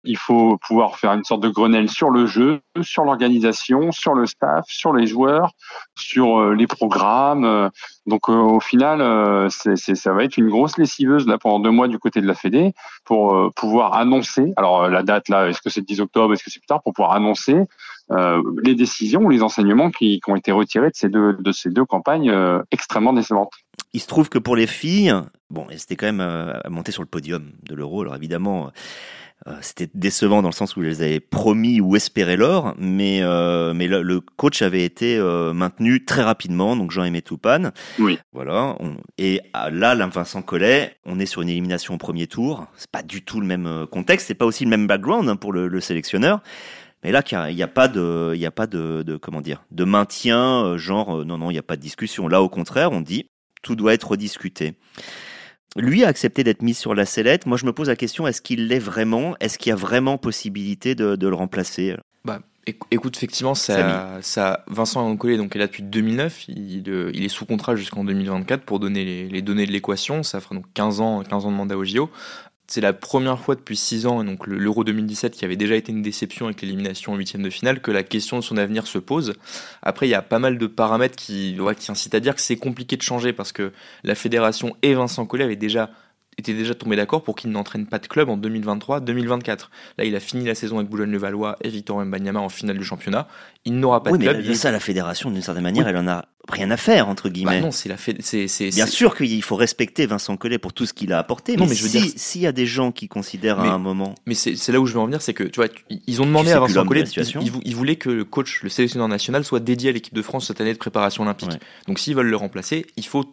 [0.06, 4.26] Il faut pouvoir faire une sorte de Grenelle sur le jeu, sur l'organisation, sur le
[4.26, 5.52] staff, sur les joueurs,
[5.98, 7.70] sur euh, les programmes.
[8.06, 12.22] Donc au final, ça va être une grosse lessiveuse là pendant deux mois du côté
[12.22, 14.54] de la Fédé pour pouvoir annoncer.
[14.58, 16.84] Alors la date là, est-ce que c'est le 10 octobre, est-ce que c'est plus tard
[16.84, 17.64] pour pouvoir annoncer
[18.12, 22.62] euh, les décisions ou les enseignements qui, ont été retirés de ces deux, campagnes euh,
[22.72, 23.52] extrêmement décevantes.
[23.96, 25.14] Il se trouve que pour les filles,
[25.50, 28.02] bon, c'était quand même euh, à monter sur le podium de l'Euro.
[28.02, 28.72] Alors évidemment,
[29.62, 33.22] c'était décevant dans le sens où ils avaient promis ou espéré l'or, mais
[33.74, 35.20] mais le, coach avait été
[35.54, 37.72] maintenu très rapidement, donc Jean-Aimé Toupane.
[38.00, 38.18] Oui.
[38.34, 38.76] Voilà.
[39.18, 42.66] et là, Vincent Collet, on est sur une élimination au premier tour.
[42.76, 45.54] C'est pas du tout le même contexte, c'est pas aussi le même background hein, pour
[45.54, 46.42] le, le sélectionneur.
[47.06, 50.66] Mais là, il n'y a, pas de, il a pas de, comment dire, de maintien,
[50.66, 52.28] euh, genre, euh, non, non, il n'y a pas de discussion.
[52.28, 53.30] Là, au contraire, on dit,
[53.66, 54.76] tout doit être rediscuté.
[55.76, 57.48] Lui a accepté d'être mis sur la sellette.
[57.48, 59.36] Moi, je me pose la question, est-ce qu'il l'est vraiment?
[59.42, 61.98] Est-ce qu'il y a vraiment possibilité de, le remplacer?
[62.24, 62.40] Bah,
[62.90, 66.48] Écoute, effectivement, ça, ça, Vincent Ancolé donc, est là depuis 2009.
[66.48, 70.24] Il, il est sous contrat jusqu'en 2024 pour donner les, les données de l'équation.
[70.24, 72.10] Ça fera donc 15 ans, 15 ans de mandat au JO
[72.68, 75.92] c'est la première fois depuis 6 ans, et donc l'Euro 2017 qui avait déjà été
[75.92, 78.98] une déception avec l'élimination en huitième de finale, que la question de son avenir se
[78.98, 79.34] pose.
[79.82, 82.58] Après, il y a pas mal de paramètres qui, qui incitent à dire que c'est
[82.58, 83.72] compliqué de changer parce que
[84.04, 85.92] la fédération et Vincent Collet avaient déjà
[86.38, 89.58] était déjà tombé d'accord pour qu'il n'entraîne pas de club en 2023-2024.
[89.98, 93.28] Là, il a fini la saison avec Boulogne-le-Valois et Victor Mbanyama en finale du championnat.
[93.64, 94.44] Il n'aura pas de club.
[94.46, 97.60] Mais ça, la fédération, d'une certaine manière, elle en a rien à faire entre guillemets.
[97.60, 100.94] Bah non, c'est la c'est, Bien sûr qu'il faut respecter Vincent Collet pour tout ce
[100.94, 101.56] qu'il a apporté.
[101.56, 104.16] Non, mais, je veux si, s'il y a des gens qui considèrent à un moment.
[104.26, 106.52] Mais c'est, là où je veux en venir, c'est que tu vois, ils ont demandé
[106.52, 109.94] à Vincent Collet, ils, ils, voulaient que le coach, le sélectionneur national, soit dédié à
[109.94, 111.52] l'équipe de France cette année de préparation olympique.
[111.88, 113.26] Donc s'ils veulent le remplacer, il faut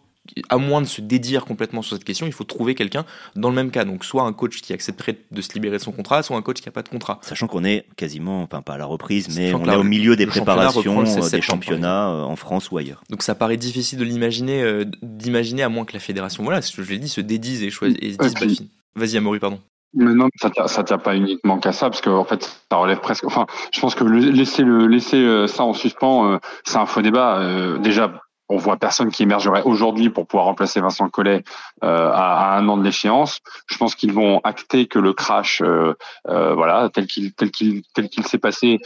[0.49, 3.05] à moins de se dédier complètement sur cette question, il faut trouver quelqu'un
[3.35, 3.85] dans le même cas.
[3.85, 6.61] Donc, soit un coach qui accepterait de se libérer de son contrat, soit un coach
[6.61, 7.19] qui n'a pas de contrat.
[7.21, 10.25] Sachant qu'on est quasiment, enfin pas à la reprise, mais on est au milieu des
[10.25, 13.03] préparations euh, des championnats euh, en France ou ailleurs.
[13.09, 16.81] Donc, ça paraît difficile de l'imaginer, euh, d'imaginer à moins que la fédération, voilà, je
[16.81, 19.59] l'ai dit, se dédise et, choisisse, et se dise, bah, vas-y, Amaury, pardon.
[19.95, 22.99] Mais non, ça ne tient pas uniquement qu'à ça, parce que en fait, ça relève
[22.99, 23.25] presque.
[23.25, 27.77] Enfin, je pense que laisser le laisser ça en suspens, c'est un faux débat.
[27.77, 31.43] déjà, on voit personne qui émergerait aujourd'hui pour pouvoir remplacer Vincent Collet
[31.83, 33.39] euh, à, un an de l'échéance.
[33.67, 35.93] Je pense qu'ils vont acter que le crash, euh,
[36.27, 38.79] euh, voilà, tel qu'il tel qu'il tel qu'il s'est passé,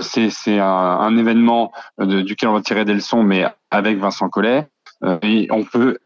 [0.00, 4.68] c'est c'est un, un, événement duquel on va tirer des leçons, mais avec Vincent Collet.
[5.22, 5.98] et on peut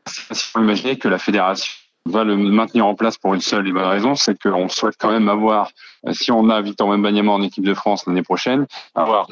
[0.56, 1.72] imaginer que la fédération
[2.06, 5.10] va le maintenir en place pour une seule et bonne raison, c'est qu'on souhaite quand
[5.10, 5.70] même avoir,
[6.12, 9.26] si on a Victor Mbanyama en équipe de France l'année prochaine, avoir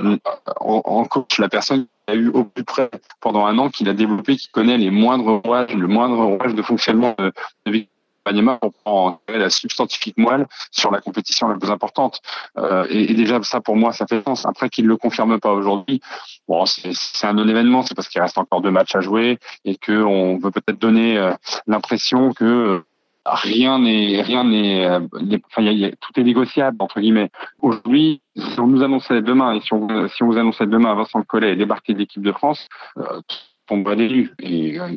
[0.56, 4.36] en coach la personne a eu au plus près pendant un an, qu'il a développé,
[4.36, 7.32] qui connaît les moindres rouages, le moindre rouage de fonctionnement de,
[7.66, 7.84] de
[8.24, 12.20] Banyama pour la substantifique moelle sur la compétition la plus importante.
[12.58, 14.46] Euh, et, déjà, ça pour moi, ça fait sens.
[14.46, 16.00] Après qu'il le confirme pas aujourd'hui,
[16.48, 20.38] bon, c'est un non-événement, c'est parce qu'il reste encore deux matchs à jouer et qu'on
[20.38, 21.32] veut peut-être donner euh,
[21.66, 22.84] l'impression que
[23.24, 25.00] rien n'est rien n'est euh,
[25.46, 25.62] enfin,
[26.00, 27.30] tout est négociable entre guillemets
[27.60, 31.22] aujourd'hui si on nous annonçait demain et si on si on vous annonçait demain Vincent
[31.22, 33.20] Collet débarquer de l'équipe de France euh,
[33.66, 34.96] tomberait des nues et euh,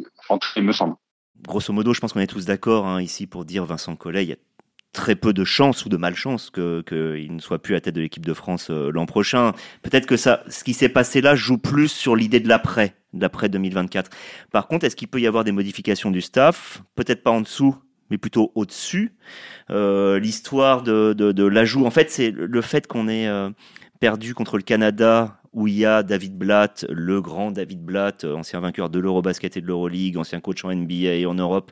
[0.56, 0.96] il me semble
[1.44, 4.30] grosso modo je pense qu'on est tous d'accord hein, ici pour dire Vincent Collet il
[4.30, 4.38] y a
[4.96, 8.02] très peu de chance ou de malchance que qu'il ne soit plus à tête de
[8.02, 9.52] l'équipe de France euh, l'an prochain.
[9.84, 13.50] Peut-être que ça, ce qui s'est passé là joue plus sur l'idée de l'après, d'après
[13.50, 14.10] 2024.
[14.52, 16.82] Par contre, est-ce qu'il peut y avoir des modifications du staff?
[16.96, 17.76] Peut-être pas en dessous,
[18.10, 19.14] mais plutôt au-dessus.
[19.70, 23.50] Euh, L'histoire de l'ajout, en fait, c'est le fait qu'on ait euh,
[24.06, 28.36] perdu contre le Canada, où il y a David Blatt, le grand David Blatt, euh,
[28.36, 31.72] ancien vainqueur de l'Eurobasket et de l'Euroleague, ancien coach en NBA et en Europe,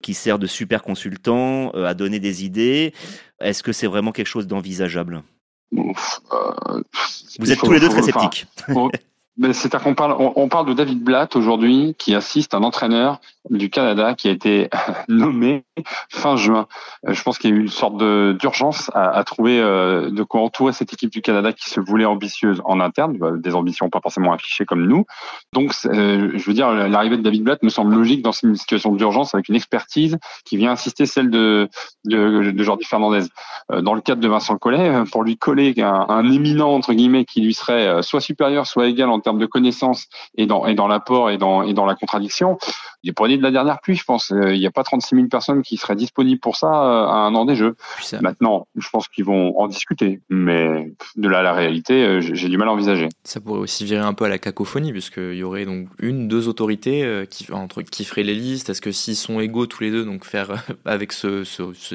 [0.00, 2.94] qui sert de super consultant, euh, à donner des idées.
[3.38, 5.24] Est-ce que c'est vraiment quelque chose d'envisageable?
[5.72, 8.46] Vous êtes tous les deux très sceptiques.
[9.42, 13.20] C'est-à-dire qu'on parle, on, parle de David Blatt aujourd'hui, qui assiste un entraîneur
[13.50, 14.70] du Canada qui a été
[15.08, 15.64] nommé
[16.08, 16.68] fin juin.
[17.08, 17.96] Euh, je pense qu'il y a eu une sorte
[18.38, 22.62] d'urgence à, trouver euh, de quoi entourer cette équipe du Canada qui se voulait ambitieuse
[22.64, 25.04] en interne, bah, des ambitions pas forcément affichées comme nous.
[25.52, 28.94] Donc, euh, je veux dire, l'arrivée de David Blatt me semble logique dans une situation
[28.94, 31.68] d'urgence avec une expertise qui vient insister celle de,
[32.04, 33.24] de, de Jordi Fernandez.
[33.70, 37.40] Dans le cadre de Vincent Collet, pour lui coller un, un éminent entre guillemets qui
[37.40, 40.06] lui serait soit supérieur, soit égal en termes de connaissances
[40.36, 42.58] et dans, et dans l'apport et dans, et dans la contradiction,
[43.02, 44.30] il est premier de la dernière pluie, je pense.
[44.30, 47.44] Il n'y a pas 36 000 personnes qui seraient disponibles pour ça à un an
[47.44, 47.76] des Jeux.
[48.20, 52.56] Maintenant, je pense qu'ils vont en discuter, mais de là à la réalité, j'ai du
[52.56, 53.08] mal à envisager.
[53.24, 56.48] Ça pourrait aussi virer un peu à la cacophonie, puisqu'il y aurait donc une, deux
[56.48, 58.70] autorités qui, entre, qui feraient les listes.
[58.70, 61.44] Est-ce que s'ils sont égaux tous les deux, donc faire avec ce,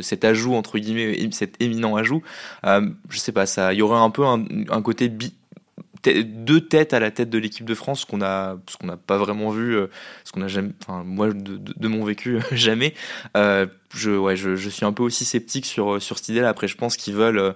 [0.01, 2.21] cet ajout, entre guillemets, cet éminent ajout,
[2.65, 5.11] euh, je sais pas, ça, il y aurait un peu un, côté
[6.03, 9.17] deux têtes à la tête de l'équipe de France qu'on a ce qu'on n'a pas
[9.17, 9.87] vraiment vu euh,
[10.23, 12.93] ce qu'on a jamais enfin moi de, mon vécu jamais.
[13.35, 16.49] Euh, je ouais je, je, suis un peu aussi sceptique sur sur cette idée là
[16.49, 17.55] après je pense qu'ils veulent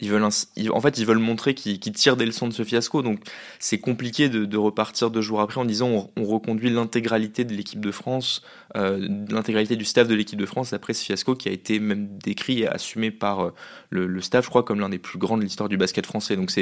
[0.00, 3.02] ils veulent en fait ils veulent montrer qu'ils tirent des leçons de ce fiasco.
[3.02, 3.20] Donc
[3.58, 7.90] c'est compliqué de, repartir deux jours après en disant on, reconduit l'intégralité de l'équipe de
[7.90, 8.42] France
[8.76, 12.08] euh, l'intégralité du staff de l'équipe de France après ce fiasco qui a été même
[12.18, 13.54] décrit et assumé par euh,
[13.90, 16.36] le, staff je crois comme l'un des plus grands de l'histoire du basket français.
[16.36, 16.52] Donc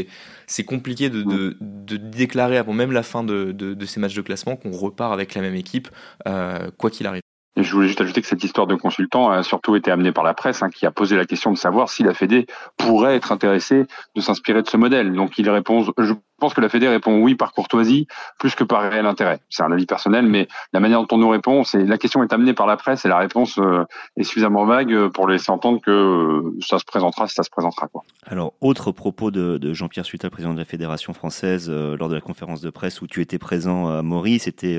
[0.47, 1.23] c'est compliqué de,
[1.61, 5.43] de, déclarer avant même la fin de, ces matchs de classement qu'on repart avec la
[5.43, 5.89] même équipe
[6.27, 7.26] euh, quoi qu'il arrive
[7.57, 10.25] et je voulais juste ajouter que cette histoire de consultant a surtout été amenée par
[10.25, 13.33] la presse, hein, qui a posé la question de savoir si la Fédé pourrait être
[13.33, 15.13] intéressée de s'inspirer de ce modèle.
[15.15, 18.07] Donc il répond, je pense que la Fédé répond oui par courtoisie,
[18.39, 19.41] plus que par réel intérêt.
[19.49, 22.33] C'est un avis personnel, mais la manière dont on nous répond, c'est la question est
[22.33, 23.85] amenée par la presse et la réponse euh,
[24.19, 27.89] est suffisamment vague pour laisser entendre que euh, ça se présentera si ça se présentera.
[28.27, 32.21] Alors, autre propos de, Jean-Pierre Suita, président de la Fédération française, euh, lors de la
[32.21, 34.79] conférence de presse où tu étais présent à Maurice, c'était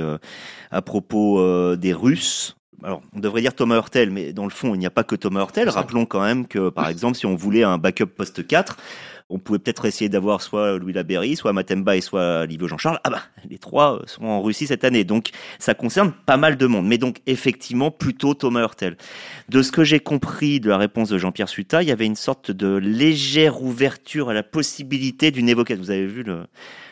[0.72, 4.78] à propos des Russes alors, on devrait dire Thomas Hurtel, mais dans le fond, il
[4.78, 5.68] n'y a pas que Thomas Hurtel.
[5.70, 8.78] Rappelons quand même que, par exemple, si on voulait un backup poste 4,
[9.30, 13.00] on pouvait peut-être essayer d'avoir soit Louis Laberry, soit Matemba et soit Livio Jean-Charles.
[13.04, 15.04] Ah bah, les trois sont en Russie cette année.
[15.04, 16.86] Donc, ça concerne pas mal de monde.
[16.88, 18.96] Mais donc, effectivement, plutôt Thomas Hurtel.
[19.50, 22.16] De ce que j'ai compris de la réponse de Jean-Pierre Suta, il y avait une
[22.16, 25.84] sorte de légère ouverture à la possibilité d'une évocation.
[25.84, 26.46] Vous avez vu le,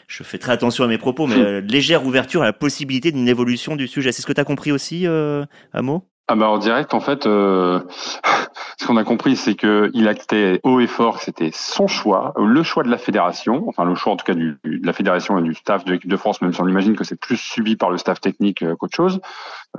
[0.08, 3.28] je fais très attention à mes propos, mais euh, légère ouverture à la possibilité d'une
[3.28, 4.12] évolution du sujet.
[4.12, 6.08] C'est ce que tu as compris aussi, euh, Amo?
[6.28, 7.80] Ah bah en direct, en fait, euh,
[8.80, 12.34] ce qu'on a compris, c'est que il actait haut et fort que c'était son choix,
[12.36, 15.44] le choix de la fédération, enfin le choix en tout cas de la fédération et
[15.44, 17.92] du staff de l'équipe de France, même si on imagine que c'est plus subi par
[17.92, 19.22] le staff technique euh, qu'autre chose,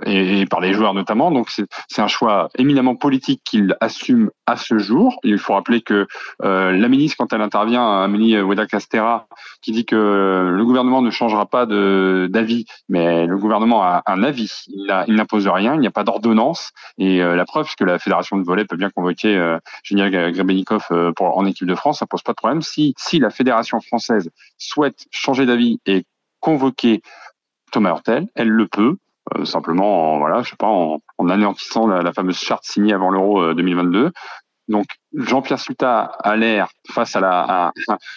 [0.05, 1.31] et, par les joueurs notamment.
[1.31, 5.19] Donc c'est un choix éminemment politique qu'il assume à ce jour.
[5.23, 6.07] Il faut rappeler que
[6.43, 9.27] euh, la ministre, quand elle intervient, Amélie Weda Castera,
[9.63, 14.65] qui dit que le gouvernement ne changera pas d'avis, mais le gouvernement a un avis.
[14.69, 18.37] Il n'impose rien, il n'y a pas d'ordonnance et euh, la preuve, que la fédération
[18.37, 22.23] de volley peut bien convoquer euh, Génial Grebenikov euh, en équipe de France, ça pose
[22.23, 22.63] pas de problème.
[22.63, 26.05] Si, si la fédération française souhaite changer d'avis et
[26.41, 27.03] convoquer
[27.73, 28.97] Thomas Hurtel, elle le peut.
[29.45, 34.13] Simplement en, voilà je sais pas en, anéantissant la, fameuse charte signée avant l'Euro 2022
[34.69, 37.73] donc Jean-Pierre Suta a l'air face à la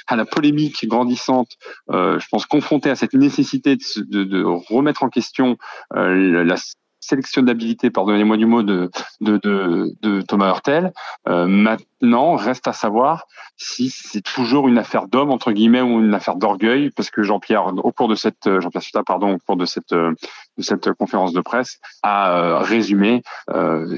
[0.07, 1.49] à, la polémique grandissante,
[1.89, 5.57] je pense confronté à cette nécessité de, de, remettre en question
[5.91, 6.55] la
[6.99, 8.89] sélectionnabilité, pardonnez-moi du mot, de,
[9.21, 10.91] de, de, de Thomas Hurtel.
[11.27, 13.25] Euh, maintenant, reste à savoir
[13.57, 17.67] si c'est toujours une affaire d'homme, entre guillemets, ou une affaire d'orgueil, parce que Jean-Pierre,
[17.67, 20.13] au cours de cette, euh, Jean-Pierre Suta, pardon, au cours de cette, euh,
[20.57, 23.21] de cette conférence de presse, a résumé,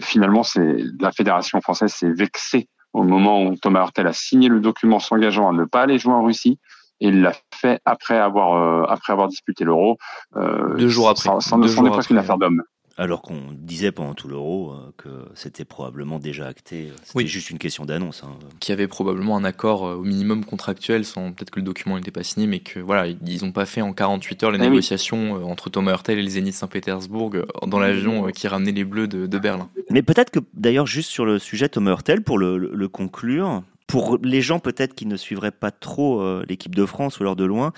[0.01, 4.59] finalement, c'est la Fédération française s'est vexée au moment où Thomas Hurtel a signé le
[4.59, 6.59] document s'engageant à ne pas aller jouer en Russie
[6.99, 9.97] et il l'a fait après avoir après avoir disputé l'Euro.
[10.35, 11.29] Deux jours après.
[11.39, 12.63] Ça, est presque une affaire d'homme.
[13.01, 16.89] Alors qu'on disait pendant tout l'euro euh, que c'était probablement déjà acté.
[17.03, 18.23] C'était juste une question d'annonce.
[18.23, 18.29] Hein.
[18.59, 21.95] Qu'il y avait probablement un accord euh, au minimum contractuel, sans peut-être que le document
[21.95, 24.69] n'était pas signé, mais que voilà, ils n'ont pas fait en 48 heures les eh
[24.69, 27.31] négociations euh, entre Thomas Hurtel et le Zénith Saint-Pétersbourg
[27.65, 29.67] dans l'avion qui ramenait les Bleus de, Berlin.
[29.89, 34.43] Mais peut-être que d'ailleurs juste sur le sujet Thomas Hurtel, pour le, conclure, pour les
[34.43, 37.73] gens peut-être qui ne suivraient pas trop l'équipe de France ou alors de loin,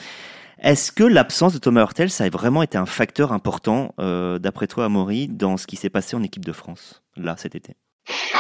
[0.64, 4.68] est-ce que l'absence de Thomas Hurtel, ça a vraiment été un facteur important, euh, d'après
[4.68, 7.76] toi, Amaury, dans ce qui s'est passé en équipe de France, là, cet été?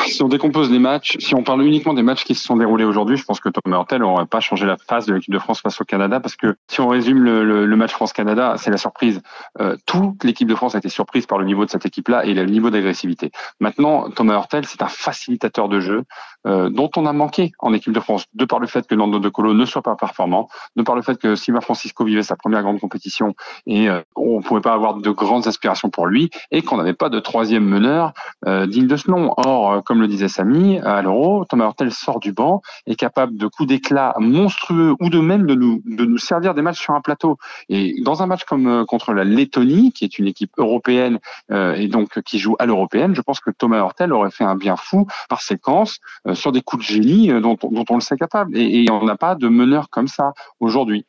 [0.07, 2.83] Si on décompose les matchs, si on parle uniquement des matchs qui se sont déroulés
[2.83, 5.62] aujourd'hui, je pense que Thomas Hurtel n'aurait pas changé la phase de l'équipe de France
[5.62, 9.21] face au Canada parce que si on résume le, match France-Canada, c'est la surprise.
[9.62, 12.33] Euh, toute l'équipe de France a été surprise par le niveau de cette équipe-là et
[12.33, 13.31] le niveau d'agressivité.
[13.62, 16.03] Maintenant, Thomas Hurtel, c'est un facilitateur de jeu
[16.45, 19.19] euh, dont on a manqué en équipe de France, de par le fait que Nando
[19.19, 22.36] De Colo ne soit pas performant, de par le fait que Sima Francisco vivait sa
[22.36, 26.62] première grande compétition et euh, on pouvait pas avoir de grandes aspirations pour lui et
[26.62, 28.13] qu'on n'avait pas de troisième meneur
[28.45, 29.34] euh, digne de ce nom.
[29.38, 33.47] Or, comme le disait Samy, à l'Euro, Thomas Hurtel sort du banc, est capable de
[33.47, 37.01] coups d'éclat monstrueux ou de même de nous, de nous servir des matchs sur un
[37.01, 37.38] plateau.
[37.69, 41.19] Et dans un match comme euh, contre la Lettonie, qui est une équipe européenne
[41.51, 44.56] euh, et donc qui joue à l'européenne, je pense que Thomas Hurtel aurait fait un
[44.56, 45.99] bien fou par séquence,
[46.34, 48.58] sur des coups de génie dont, dont on le sait capable.
[48.58, 51.06] Et, et on n'a pas de meneur comme ça aujourd'hui.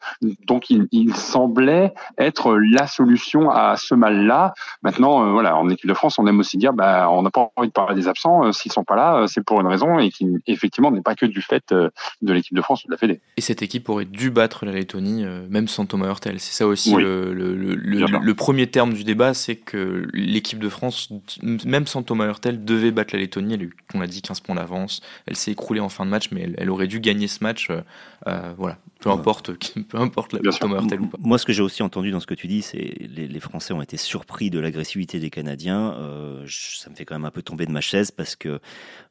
[0.47, 4.55] Donc il, il, semblait être la solution à ce mal-là.
[4.83, 7.69] Maintenant, voilà, en équipe de France, on aime aussi dire, bah, on n'a pas envie
[7.69, 8.53] de parler des absents.
[8.53, 11.41] S'ils sont pas là, c'est pour une raison et qui effectivement n'est pas que du
[11.41, 13.21] fait de l'équipe de France ou de la Fédé.
[13.37, 16.41] Et cette équipe aurait dû battre la Lettonie, même sans Thomas Hurtel.
[16.41, 20.69] C'est ça aussi le, le, le, le, premier terme du débat, c'est que l'équipe de
[20.69, 21.09] France,
[21.43, 23.55] même sans Thomas Hurtel, devait battre la Lettonie.
[23.55, 25.01] Elle a eu, on a dit, 15 points d'avance.
[25.27, 27.71] Elle s'est écroulée en fin de match, mais elle, elle aurait dû gagner ce match.
[27.71, 27.81] Euh,
[28.27, 29.53] euh voilà, peu importe,
[29.89, 31.19] peu importe la, Hurtel ou pas.
[31.21, 33.75] Moi, ce que j'ai aussi entendu dans ce que tu dis, c'est les, les Français
[33.75, 35.95] ont été surpris de l'agressivité des Canadiens.
[35.99, 38.61] Euh, ça me fait quand même un peu tomber de ma chaise parce que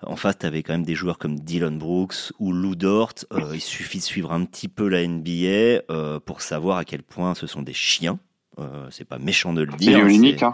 [0.02, 3.14] en face, tu avais quand même des joueurs comme Dylan Brooks ou Lou Dort.
[3.34, 7.04] Euh, il suffit de suivre un petit peu la NBA euh, pour savoir à quel
[7.04, 8.20] point ce sont des chiens.
[8.60, 9.94] Euh, c'est pas méchant de le dire.
[9.94, 10.54] Kelly Olynyk, hein.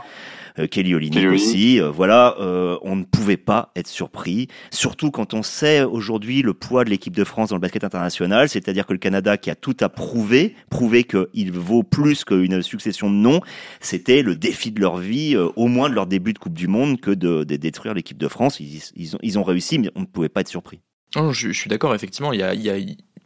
[0.57, 1.81] euh, Kelly Olynyk aussi.
[1.81, 6.53] Euh, voilà, euh, on ne pouvait pas être surpris, surtout quand on sait aujourd'hui le
[6.53, 9.55] poids de l'équipe de France dans le basket international, c'est-à-dire que le Canada qui a
[9.55, 13.41] tout à prouver, prouver qu'il vaut plus qu'une succession de noms,
[13.81, 17.01] c'était le défi de leur vie, au moins de leur début de Coupe du Monde,
[17.01, 18.59] que de, de détruire l'équipe de France.
[18.59, 20.79] Ils, ils, ont, ils ont réussi, mais on ne pouvait pas être surpris.
[21.15, 22.77] Non, je, je suis d'accord, effectivement, il y a, il y a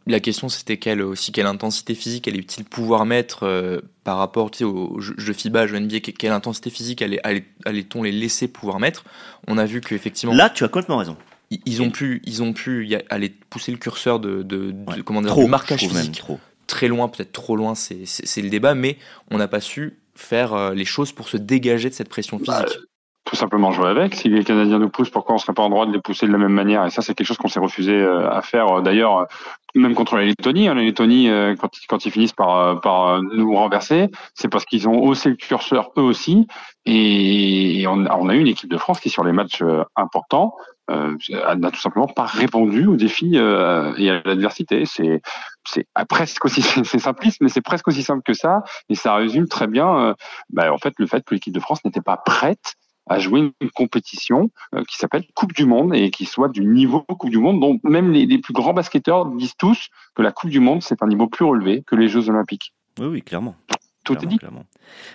[0.06, 4.58] la question c'était quelle aussi quelle intensité physique allait-il pouvoir mettre euh, par rapport tu
[4.58, 9.04] sais, au jeu FIBA, jeu NBA, quelle intensité physique allait-on les laisser pouvoir mettre?
[9.48, 10.34] On a vu qu'effectivement.
[10.34, 11.16] Là, tu as complètement raison.
[11.50, 15.30] Ils, ont pu, ils ont pu y aller pousser le curseur de, de, comment dire,
[15.30, 16.40] trop, marquage physique trop.
[16.66, 18.98] très loin, peut-être trop loin, c'est le débat, mais
[19.30, 22.64] on n'a pas su faire euh, les choses pour se dégager de cette pression bah,
[22.64, 22.80] physique
[23.24, 24.14] tout simplement jouer avec.
[24.14, 26.32] Si les Canadiens nous poussent, pourquoi on serait pas en droit de les pousser de
[26.32, 26.84] la même manière?
[26.84, 28.82] Et ça, c'est quelque chose qu'on s'est refusé euh, à faire.
[28.82, 29.26] D'ailleurs,
[29.74, 30.68] même contre la Lettonie.
[30.68, 34.64] Hein, la Lettonie, euh, quand, quand, ils finissent par, euh, par nous renverser, c'est parce
[34.64, 36.46] qu'ils ont haussé le curseur eux aussi.
[36.86, 39.62] Et on, on, a eu une équipe de France qui, sur les matchs
[39.96, 40.54] importants,
[40.90, 41.16] euh,
[41.56, 44.84] n'a tout simplement pas répondu aux défis euh, et à l'adversité.
[44.84, 45.22] C'est
[45.66, 48.62] c'est presque aussi c'est simpliste, mais c'est presque aussi simple que ça.
[48.90, 50.14] Et ça résume très bien,
[50.50, 52.74] bah, en fait, le fait que l'équipe de France n'était pas prête
[53.06, 57.00] à jouer une compétition euh, qui s'appelle Coupe du Monde et qui soit du niveau
[57.02, 60.50] Coupe du Monde, dont même les, les plus grands basketteurs disent tous que la Coupe
[60.50, 62.72] du Monde, c'est un niveau plus relevé que les Jeux Olympiques.
[62.98, 63.56] Oui, oui, clairement.
[64.04, 64.36] Tout est dit.
[64.36, 64.66] Clairement.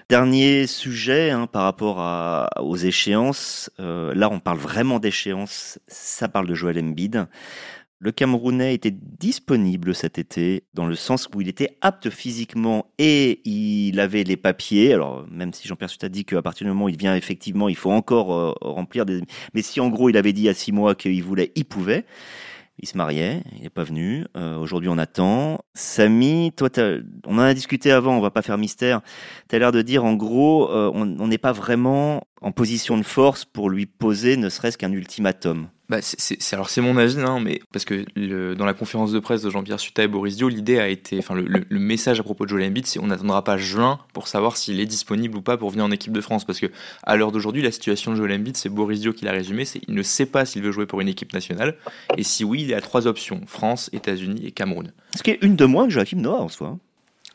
[0.10, 3.70] Dernier sujet hein, par rapport à, aux échéances.
[3.80, 5.80] Euh, là, on parle vraiment d'échéances.
[5.88, 7.28] Ça parle de Joël Embiid.
[8.02, 13.42] Le Camerounais était disponible cet été dans le sens où il était apte physiquement et
[13.44, 14.94] il avait les papiers.
[14.94, 17.68] Alors même si Jean-Pierre Sut a dit qu'à partir du moment où il vient effectivement,
[17.68, 19.22] il faut encore euh, remplir des.
[19.54, 22.06] Mais si en gros il avait dit à six mois qu'il voulait, il pouvait.
[22.82, 24.26] Il se mariait, il n'est pas venu.
[24.38, 25.60] Euh, Aujourd'hui, on attend.
[25.74, 26.70] Samy, toi,
[27.28, 29.02] on en a discuté avant, on va pas faire mystère.
[29.50, 33.04] Tu as l'air de dire, en gros, euh, on n'est pas vraiment en position de
[33.04, 35.68] force pour lui poser ne serait-ce qu'un ultimatum.
[35.90, 38.06] Bah, c'est alors c'est mon avis, hein, mais parce que
[38.54, 41.34] dans la conférence de presse de Jean-Pierre Suta et Boris Dio, l'idée a été, enfin
[41.34, 44.80] le, message à propos de Joel Embiid, c'est on n'attendra pas juin pour savoir s'il
[44.80, 46.68] est disponible ou pas pour venir en équipe de France, parce que
[47.02, 49.82] à l'heure d'aujourd'hui, la situation de Joel Embiid, c'est Boris Dio qui l'a résumé, c'est
[49.88, 51.76] il ne sait pas s'il veut jouer pour une équipe nationale,
[52.18, 54.94] et si oui, il a trois options France, États-Unis et Cameroun.
[55.16, 56.78] Ce qui est une de moins que Joachim Noah en soi.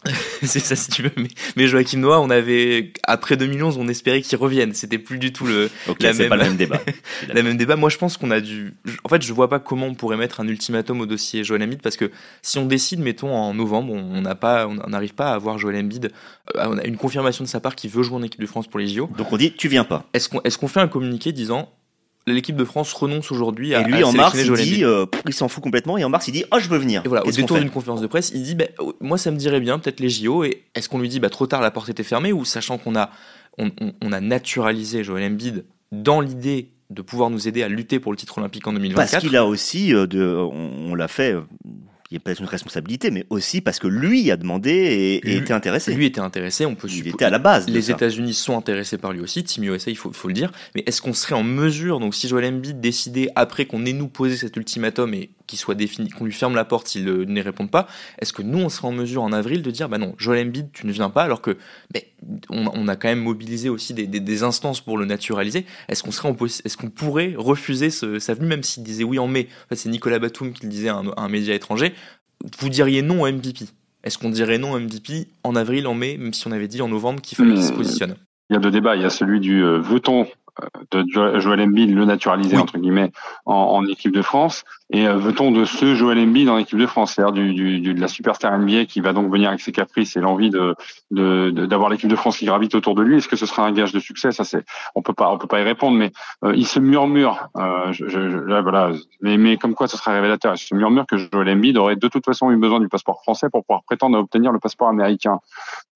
[0.42, 1.12] c'est ça si tu veux.
[1.16, 4.74] Mais, mais Joachim Noah, on avait après 2011, on espérait qu'il revienne.
[4.74, 6.80] C'était plus du tout le la même pas le même débat.
[7.28, 7.76] la même débat.
[7.76, 8.74] Moi, je pense qu'on a dû.
[9.04, 11.82] En fait, je vois pas comment on pourrait mettre un ultimatum au dossier Joel Embiid
[11.82, 12.10] parce que
[12.42, 15.76] si on décide, mettons en novembre, on n'a pas, on n'arrive pas à avoir Joel
[15.76, 16.12] Embiid.
[16.56, 18.66] Euh, on a une confirmation de sa part qu'il veut jouer en équipe de France
[18.66, 19.08] pour les JO.
[19.16, 20.04] Donc on dit, tu viens pas.
[20.12, 21.72] Est-ce qu'on est-ce qu'on fait un communiqué disant
[22.26, 25.48] l'équipe de France renonce aujourd'hui à Et lui, en mars, il dit, euh, il s'en
[25.48, 27.02] fout complètement, et en mars, il dit, oh, je veux venir.
[27.04, 29.36] Et voilà, au détour d'une conférence de presse, il dit, bah, oh, moi, ça me
[29.36, 31.88] dirait bien, peut-être les JO, et est-ce qu'on lui dit, bah, trop tard, la porte
[31.88, 33.10] était fermée, ou sachant qu'on a,
[33.58, 38.00] on, on, on, a naturalisé Joel Embiid dans l'idée de pouvoir nous aider à lutter
[38.00, 39.10] pour le titre olympique en 2024.
[39.10, 41.42] Parce qu'il a aussi, euh, de, on, on l'a fait, euh,
[42.14, 45.32] il y a peut-être une responsabilité, mais aussi parce que lui a demandé et, et
[45.32, 45.94] lui, était intéressé.
[45.94, 47.68] Lui était intéressé, on peut Il était à la base.
[47.68, 50.52] Les États-Unis sont intéressés par lui aussi, Team USA, il faut, faut le dire.
[50.76, 54.06] Mais est-ce qu'on serait en mesure, donc si Joel Embiid décidait après qu'on ait nous
[54.06, 57.86] posé cet ultimatum et soit défini, qu'on lui ferme la porte s'il ne répond pas,
[58.18, 60.70] est-ce que nous on serait en mesure en avril de dire bah non, Joel Embiid,
[60.72, 61.56] tu ne viens pas, alors que
[61.92, 62.00] bah,
[62.50, 65.66] on, on, a quand même mobilisé aussi des, des, des instances pour le naturaliser.
[65.88, 69.28] Est-ce qu'on serait, est-ce qu'on pourrait refuser ce, sa venue, même s'il disait oui en
[69.28, 69.48] mai?
[69.72, 71.94] C'est Nicolas Batum qui le disait à un, à un média étranger
[72.58, 73.66] vous diriez non au MVP
[74.02, 76.82] Est-ce qu'on dirait non au MVP en avril, en mai, même si on avait dit
[76.82, 78.16] en novembre qu'il fallait qu'il se positionne?
[78.50, 78.96] Il y a deux débats.
[78.96, 80.26] Il y a celui du euh, veut-on
[80.62, 82.62] euh, de Joel Embiid le naturaliser oui.
[82.62, 83.10] entre guillemets
[83.46, 86.86] en, en, équipe de France Et euh, veut-on de ce Joel Embiid dans l'équipe de
[86.86, 90.14] France, c'est-à-dire du, du, de la superstar NBA qui va donc venir avec ses caprices
[90.16, 90.74] et l'envie de
[91.10, 93.92] d'avoir l'équipe de France qui gravite autour de lui Est-ce que ce sera un gage
[93.92, 94.30] de succès?
[94.30, 96.12] Ça, c'est on peut pas on peut pas y répondre, mais
[96.44, 97.48] euh, il se murmure.
[97.56, 98.90] Euh, je, je, là, voilà,
[99.22, 100.54] mais, mais comme quoi, ce sera révélateur.
[100.54, 103.48] Il se murmure que Joel Embiid aurait de toute façon eu besoin du passeport français
[103.50, 105.38] pour pouvoir prétendre à obtenir le passeport américain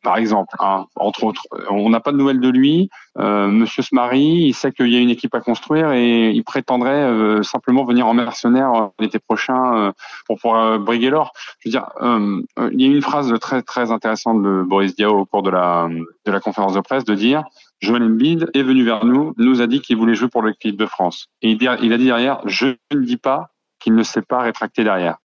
[0.03, 1.43] par exemple, hein, entre autres.
[1.71, 2.89] On n'a pas de nouvelles de lui.
[3.19, 7.03] Euh, Monsieur Smary, il sait qu'il y a une équipe à construire et il prétendrait
[7.03, 9.93] euh, simplement venir en mercenaire euh, l'été prochain euh,
[10.27, 11.33] pour pouvoir briguer l'or.
[11.61, 11.89] Je veux dire,
[12.73, 15.89] il y a une phrase très très intéressante de Boris Diaw au cours de la
[16.27, 17.45] de la conférence de presse de dire
[17.81, 20.87] Joel Embiid est venu vers nous, nous a dit qu'il voulait jouer pour l'équipe de
[20.87, 21.29] France.
[21.43, 25.19] Et il a dit derrière, je ne dis pas qu'il ne s'est pas rétracté derrière.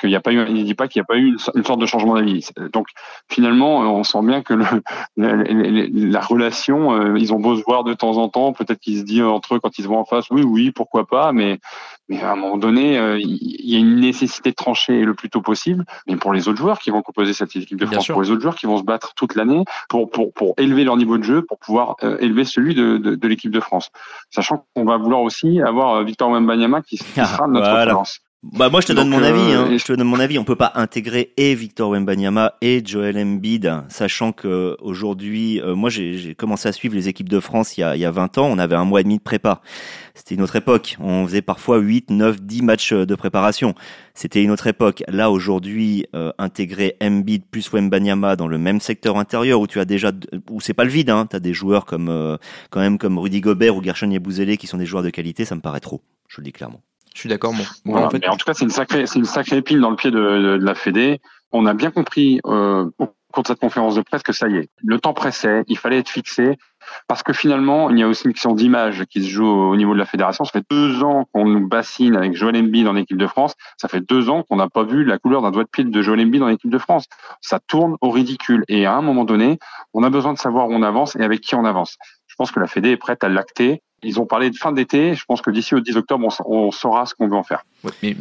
[0.00, 1.80] Qu'il n'y a pas eu, il dit pas qu'il n'y a pas eu une, sorte
[1.80, 2.48] de changement d'avis.
[2.72, 2.88] Donc
[3.30, 4.64] finalement, on sent bien que le,
[5.16, 9.04] la, relation, euh, ils ont beau se voir de temps en temps, peut-être qu'ils se
[9.04, 11.58] disent entre eux quand ils se voient en face, oui, oui, pourquoi pas, mais,
[12.08, 15.30] mais à un moment donné, euh, il y a une nécessité de trancher le plus
[15.30, 15.84] tôt possible.
[16.06, 18.42] Mais pour les autres joueurs qui vont composer cette équipe de France, pour les autres
[18.42, 21.42] joueurs qui vont se battre toute l'année pour, pour, pour élever leur niveau de jeu,
[21.42, 23.90] pour pouvoir euh, élever celui de, de, de l'équipe de France.
[24.30, 28.02] Sachant qu'on va vouloir aussi avoir Victor Wembanyama qui, qui sera notre voilà.
[28.42, 29.52] Bah moi je te donne mon avis.
[29.52, 29.68] Hein.
[29.78, 30.36] Je te donne mon avis.
[30.36, 35.90] On peut pas intégrer et Victor Wembanyama et Joel Embiid, sachant que aujourd'hui, euh, moi
[35.90, 38.38] j'ai commencé à suivre les équipes de France il y, a, il y a 20
[38.38, 38.48] ans.
[38.50, 39.60] On avait un mois et demi de prépa.
[40.14, 40.96] C'était une autre époque.
[40.98, 43.76] On faisait parfois 8, 9, 10 matchs de préparation.
[44.12, 45.04] C'était une autre époque.
[45.06, 49.84] Là aujourd'hui, euh, intégrer Embiid plus Wembanyama dans le même secteur intérieur où tu as
[49.84, 50.10] déjà,
[50.50, 51.10] où c'est pas le vide.
[51.10, 51.28] Hein.
[51.32, 52.36] as des joueurs comme euh,
[52.70, 55.44] quand même comme Rudy Gobert ou Gershon Yabusele qui sont des joueurs de qualité.
[55.44, 56.02] Ça me paraît trop.
[56.26, 56.80] Je le dis clairement.
[57.14, 57.52] Je suis d'accord.
[57.84, 57.96] Bon.
[57.96, 58.26] en, fait...
[58.28, 60.56] en, tout cas, c'est une sacrée, c'est une sacrée épine dans le pied de, de,
[60.58, 61.20] de la Fédé.
[61.52, 64.56] On a bien compris euh, au cours de cette conférence de presse que ça y
[64.56, 66.56] est, le temps pressait, il fallait être fixé.
[67.06, 69.94] Parce que finalement, il y a aussi une question d'image qui se joue au niveau
[69.94, 70.44] de la fédération.
[70.44, 73.54] Ça fait deux ans qu'on nous bassine avec Joël Embiid dans l'équipe de France.
[73.76, 76.02] Ça fait deux ans qu'on n'a pas vu la couleur d'un doigt de pied de
[76.02, 77.06] Joël Embiid dans l'équipe de France.
[77.40, 78.64] Ça tourne au ridicule.
[78.68, 79.58] Et à un moment donné,
[79.94, 81.98] on a besoin de savoir où on avance et avec qui on avance.
[82.26, 85.14] Je pense que la Fédé est prête à l'acter ils ont parlé de fin d'été.
[85.14, 87.64] Je pense que d'ici au 10 octobre, on, saura ce qu'on veut en faire.
[88.02, 88.16] mais,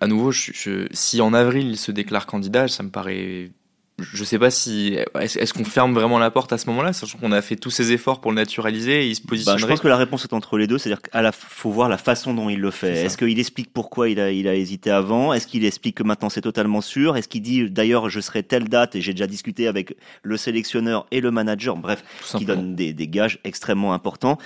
[0.00, 3.50] à nouveau, si en avril il se déclare candidat, ça me paraît
[3.98, 7.30] je sais pas si est-ce qu'on ferme vraiment la porte à ce moment-là, sachant qu'on
[7.30, 9.60] a fait tous ces efforts pour le naturaliser et il se positionnerait.
[9.60, 11.96] Bah, je pense que la réponse est entre les deux, c'est-à-dire qu'il faut voir la
[11.96, 13.04] façon dont il le fait.
[13.04, 15.32] Est-ce qu'il explique pourquoi il a, il a hésité avant?
[15.32, 17.16] Est-ce qu'il explique que maintenant c'est totalement sûr?
[17.16, 21.06] Est-ce qu'il dit d'ailleurs je serai telle date et j'ai déjà discuté avec le sélectionneur
[21.12, 21.76] et le manager?
[21.76, 22.02] Bref,
[22.36, 24.38] qui donne des, des, gages extrêmement importants.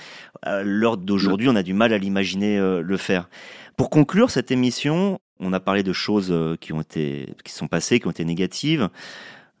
[0.43, 3.29] À l'heure d'aujourd'hui, on a du mal à l'imaginer euh, le faire.
[3.77, 7.67] Pour conclure cette émission, on a parlé de choses euh, qui ont été, qui sont
[7.67, 8.89] passées, qui ont été négatives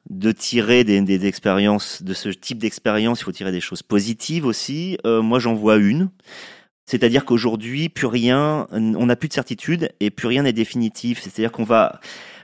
[0.09, 4.45] de tirer des, des, expériences, de ce type d'expérience, il faut tirer des choses positives
[4.45, 4.97] aussi.
[5.05, 6.09] Euh, moi, j'en vois une.
[6.85, 11.21] C'est-à-dire qu'aujourd'hui, plus rien, on n'a plus de certitude et plus rien n'est définitif.
[11.21, 11.99] C'est-à-dire qu'on va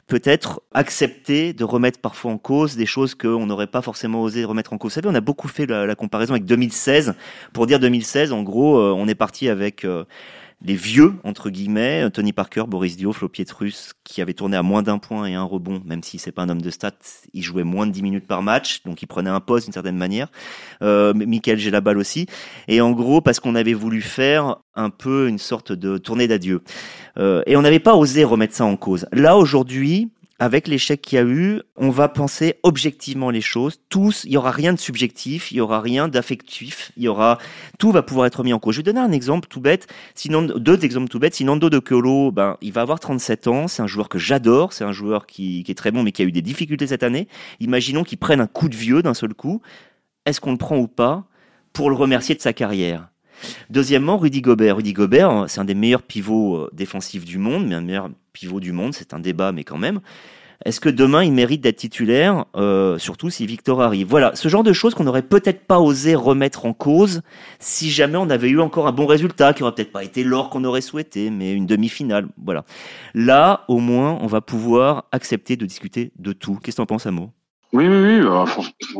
[0.07, 4.73] peut-être accepter de remettre parfois en cause des choses qu'on n'aurait pas forcément osé remettre
[4.73, 4.91] en cause.
[4.91, 7.15] Vous savez, on a beaucoup fait la, comparaison avec 2016.
[7.53, 10.03] Pour dire 2016, en gros, euh, on est parti avec euh,
[10.63, 14.81] les vieux, entre guillemets, Tony Parker, Boris Dio, Flo Pietrus, qui avait tourné à moins
[14.81, 16.93] d'un point et un rebond, même si c'est pas un homme de stats,
[17.33, 19.97] il jouait moins de 10 minutes par match, donc il prenait un poste d'une certaine
[19.97, 20.29] manière.
[20.81, 22.27] Euh, Michael j'ai la balle aussi.
[22.67, 26.61] Et en gros, parce qu'on avait voulu faire un peu une sorte de tournée d'adieu.
[27.17, 29.07] Euh, et on n'avait pas osé remettre ça en cause.
[29.11, 33.79] Là, aujourd'hui, avec l'échec qu'il y a eu, on va penser objectivement les choses.
[33.87, 37.37] Tous, il y aura rien de subjectif, il y aura rien d'affectif, il y aura
[37.79, 38.75] tout va pouvoir être mis en cause.
[38.75, 41.35] Je vais donner un exemple tout bête, sinon deux exemples tout bêtes.
[41.35, 44.73] Si Nando de Colo, ben il va avoir 37 ans, c'est un joueur que j'adore,
[44.73, 47.03] c'est un joueur qui, qui, est très bon mais qui a eu des difficultés cette
[47.03, 47.29] année.
[47.61, 49.61] Imaginons qu'il prenne un coup de vieux d'un seul coup.
[50.25, 51.25] Est-ce qu'on le prend ou pas
[51.71, 53.09] pour le remercier de sa carrière?
[53.69, 54.77] Deuxièmement, Rudy Gobert.
[54.77, 58.59] Rudy Gobert, c'est un des meilleurs pivots euh, défensifs du monde, mais un meilleur pivot
[58.59, 60.01] du monde, c'est un débat, mais quand même.
[60.63, 64.07] Est-ce que demain il mérite d'être titulaire, euh, surtout si Victor arrive?
[64.07, 67.21] Voilà, ce genre de choses qu'on n'aurait peut-être pas osé remettre en cause
[67.59, 70.49] si jamais on avait eu encore un bon résultat, qui aurait peut-être pas été l'or
[70.49, 72.27] qu'on aurait souhaité, mais une demi-finale.
[72.43, 72.63] Voilà.
[73.13, 76.57] Là, au moins, on va pouvoir accepter de discuter de tout.
[76.63, 77.31] Qu'est-ce que tu en penses, Amo?
[77.73, 78.25] Oui, oui, oui.
[78.25, 78.45] Euh,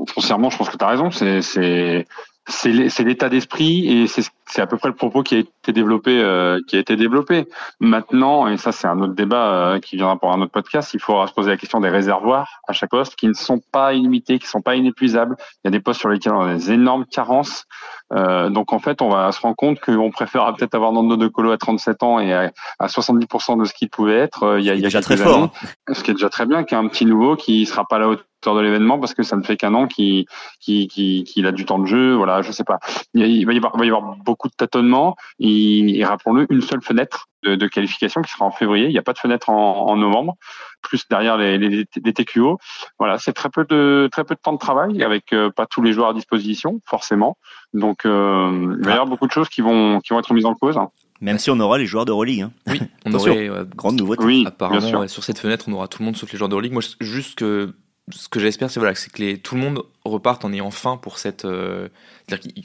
[0.08, 1.10] foncièrement, je pense que tu as raison.
[1.10, 2.06] C'est
[2.48, 6.60] c'est l'état d'esprit et c'est à peu près le propos qui a été développé euh,
[6.68, 7.48] qui a été développé.
[7.80, 11.00] Maintenant et ça c'est un autre débat euh, qui viendra pour un autre podcast il
[11.00, 14.38] faudra se poser la question des réservoirs à chaque poste qui ne sont pas illimités
[14.38, 15.36] qui sont pas inépuisables.
[15.40, 17.66] Il y a des postes sur lesquels on a des énormes carences.
[18.14, 21.28] Euh, donc en fait on va se rendre compte qu'on préfère peut-être avoir Nando de
[21.28, 24.76] Colo à 37 ans et à, 70% de ce qu'il pouvait être il y a,
[24.76, 25.50] il y a déjà très fort
[25.92, 27.98] ce qui est déjà très bien qu'il y a un petit nouveau qui sera pas
[27.98, 28.08] là
[28.54, 30.26] de l'événement parce que ça ne fait qu'un an qu'il
[30.60, 32.14] qui qui a du temps de jeu.
[32.14, 32.80] Voilà, je sais pas.
[33.14, 36.82] Il, va, y avoir, il va y avoir beaucoup de tâtonnements et, rappelons-le, une seule
[36.82, 38.88] fenêtre de, qualification qui sera en février.
[38.88, 40.36] Il n'y a pas de fenêtre en, novembre,
[40.82, 42.58] plus derrière les, les, TQO.
[43.00, 45.82] Voilà, c'est très peu de très peu de temps de travail avec euh, pas tous
[45.82, 47.38] les joueurs à disposition forcément.
[47.74, 50.46] Donc euh, il va y avoir beaucoup de choses qui vont qui vont être mises
[50.46, 50.78] en cause.
[51.22, 52.42] Même si on aura les joueurs de Euroleague.
[52.42, 52.52] Hein.
[52.68, 54.24] Oui, on aurait grande nouveauté.
[54.24, 56.74] Oui, apparemment sur cette fenêtre, on aura tout le monde sauf les joueurs de Euroleague.
[56.74, 57.74] Moi, juste que
[58.12, 61.18] ce que j'espère, c'est voilà, que les, tout le monde reparte en ayant faim pour
[61.18, 61.46] cette.
[61.46, 61.90] Euh,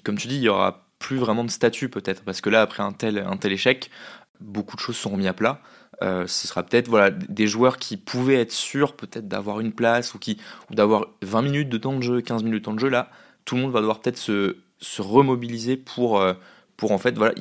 [0.05, 2.83] comme tu dis, il y aura plus vraiment de statut peut-être, parce que là, après
[2.83, 3.91] un tel, un tel échec,
[4.41, 5.61] beaucoup de choses sont remis à plat.
[6.03, 10.15] Euh, ce sera peut-être voilà, des joueurs qui pouvaient être sûrs peut-être d'avoir une place
[10.15, 10.39] ou, qui,
[10.71, 12.89] ou d'avoir 20 minutes de temps de jeu, 15 minutes de temps de jeu.
[12.89, 13.11] Là,
[13.45, 16.33] tout le monde va devoir peut-être se, se remobiliser pour, euh,
[16.77, 17.35] pour en fait voilà,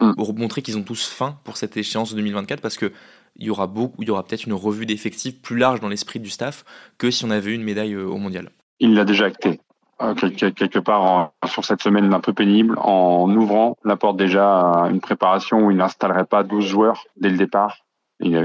[0.00, 0.14] mm.
[0.14, 2.92] pour, montrer qu'ils ont tous faim pour cette échéance 2024 parce que
[3.36, 6.20] il y aura beaucoup, il y aura peut-être une revue d'effectifs plus large dans l'esprit
[6.20, 6.64] du staff
[6.98, 8.50] que si on avait eu une médaille euh, au mondial.
[8.80, 9.60] Il l'a déjà acté.
[10.02, 14.90] Euh, quelque, part sur cette semaine un peu pénible en ouvrant la porte déjà à
[14.90, 17.78] une préparation où il n'installerait pas 12 joueurs dès le départ.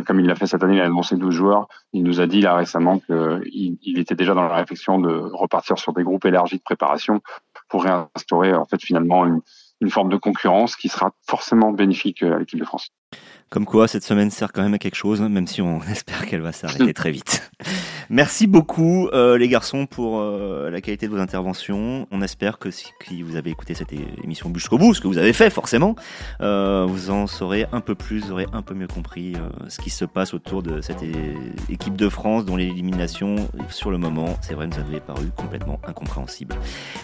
[0.06, 1.68] comme il l'a fait cette année, il a annoncé 12 joueurs.
[1.92, 5.80] Il nous a dit là récemment qu'il il était déjà dans la réflexion de repartir
[5.80, 7.20] sur des groupes élargis de préparation
[7.68, 12.60] pour réinstaurer en fait finalement une forme de concurrence qui sera forcément bénéfique à l'équipe
[12.60, 12.92] de France.
[13.50, 16.42] Comme quoi, cette semaine sert quand même à quelque chose, même si on espère qu'elle
[16.42, 17.52] va s'arrêter très vite.
[18.12, 22.08] Merci beaucoup, euh, les garçons, pour euh, la qualité de vos interventions.
[22.12, 22.92] On espère que si,
[23.24, 23.94] vous avez écouté cette
[24.24, 25.96] émission jusqu'au bout, ce que vous avez fait forcément,
[26.42, 29.34] euh, vous en saurez un peu plus, vous aurez un peu mieux compris
[29.68, 31.04] ce qui se passe autour de cette
[31.70, 33.36] équipe de France, dont l'élimination,
[33.70, 36.56] sur le moment, c'est vrai, nous avait paru complètement incompréhensible.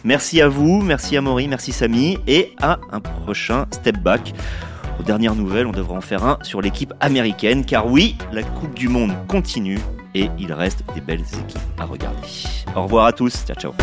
[0.04, 4.34] Merci à vous, merci à Maury, merci Samy, et à un prochain Step Back.
[5.00, 8.74] Aux dernières nouvelles, on devra en faire un sur l'équipe américaine, car oui, la Coupe
[8.74, 9.80] du Monde continue
[10.14, 12.28] et il reste des belles équipes à regarder.
[12.76, 13.74] Au revoir à tous, ciao ciao.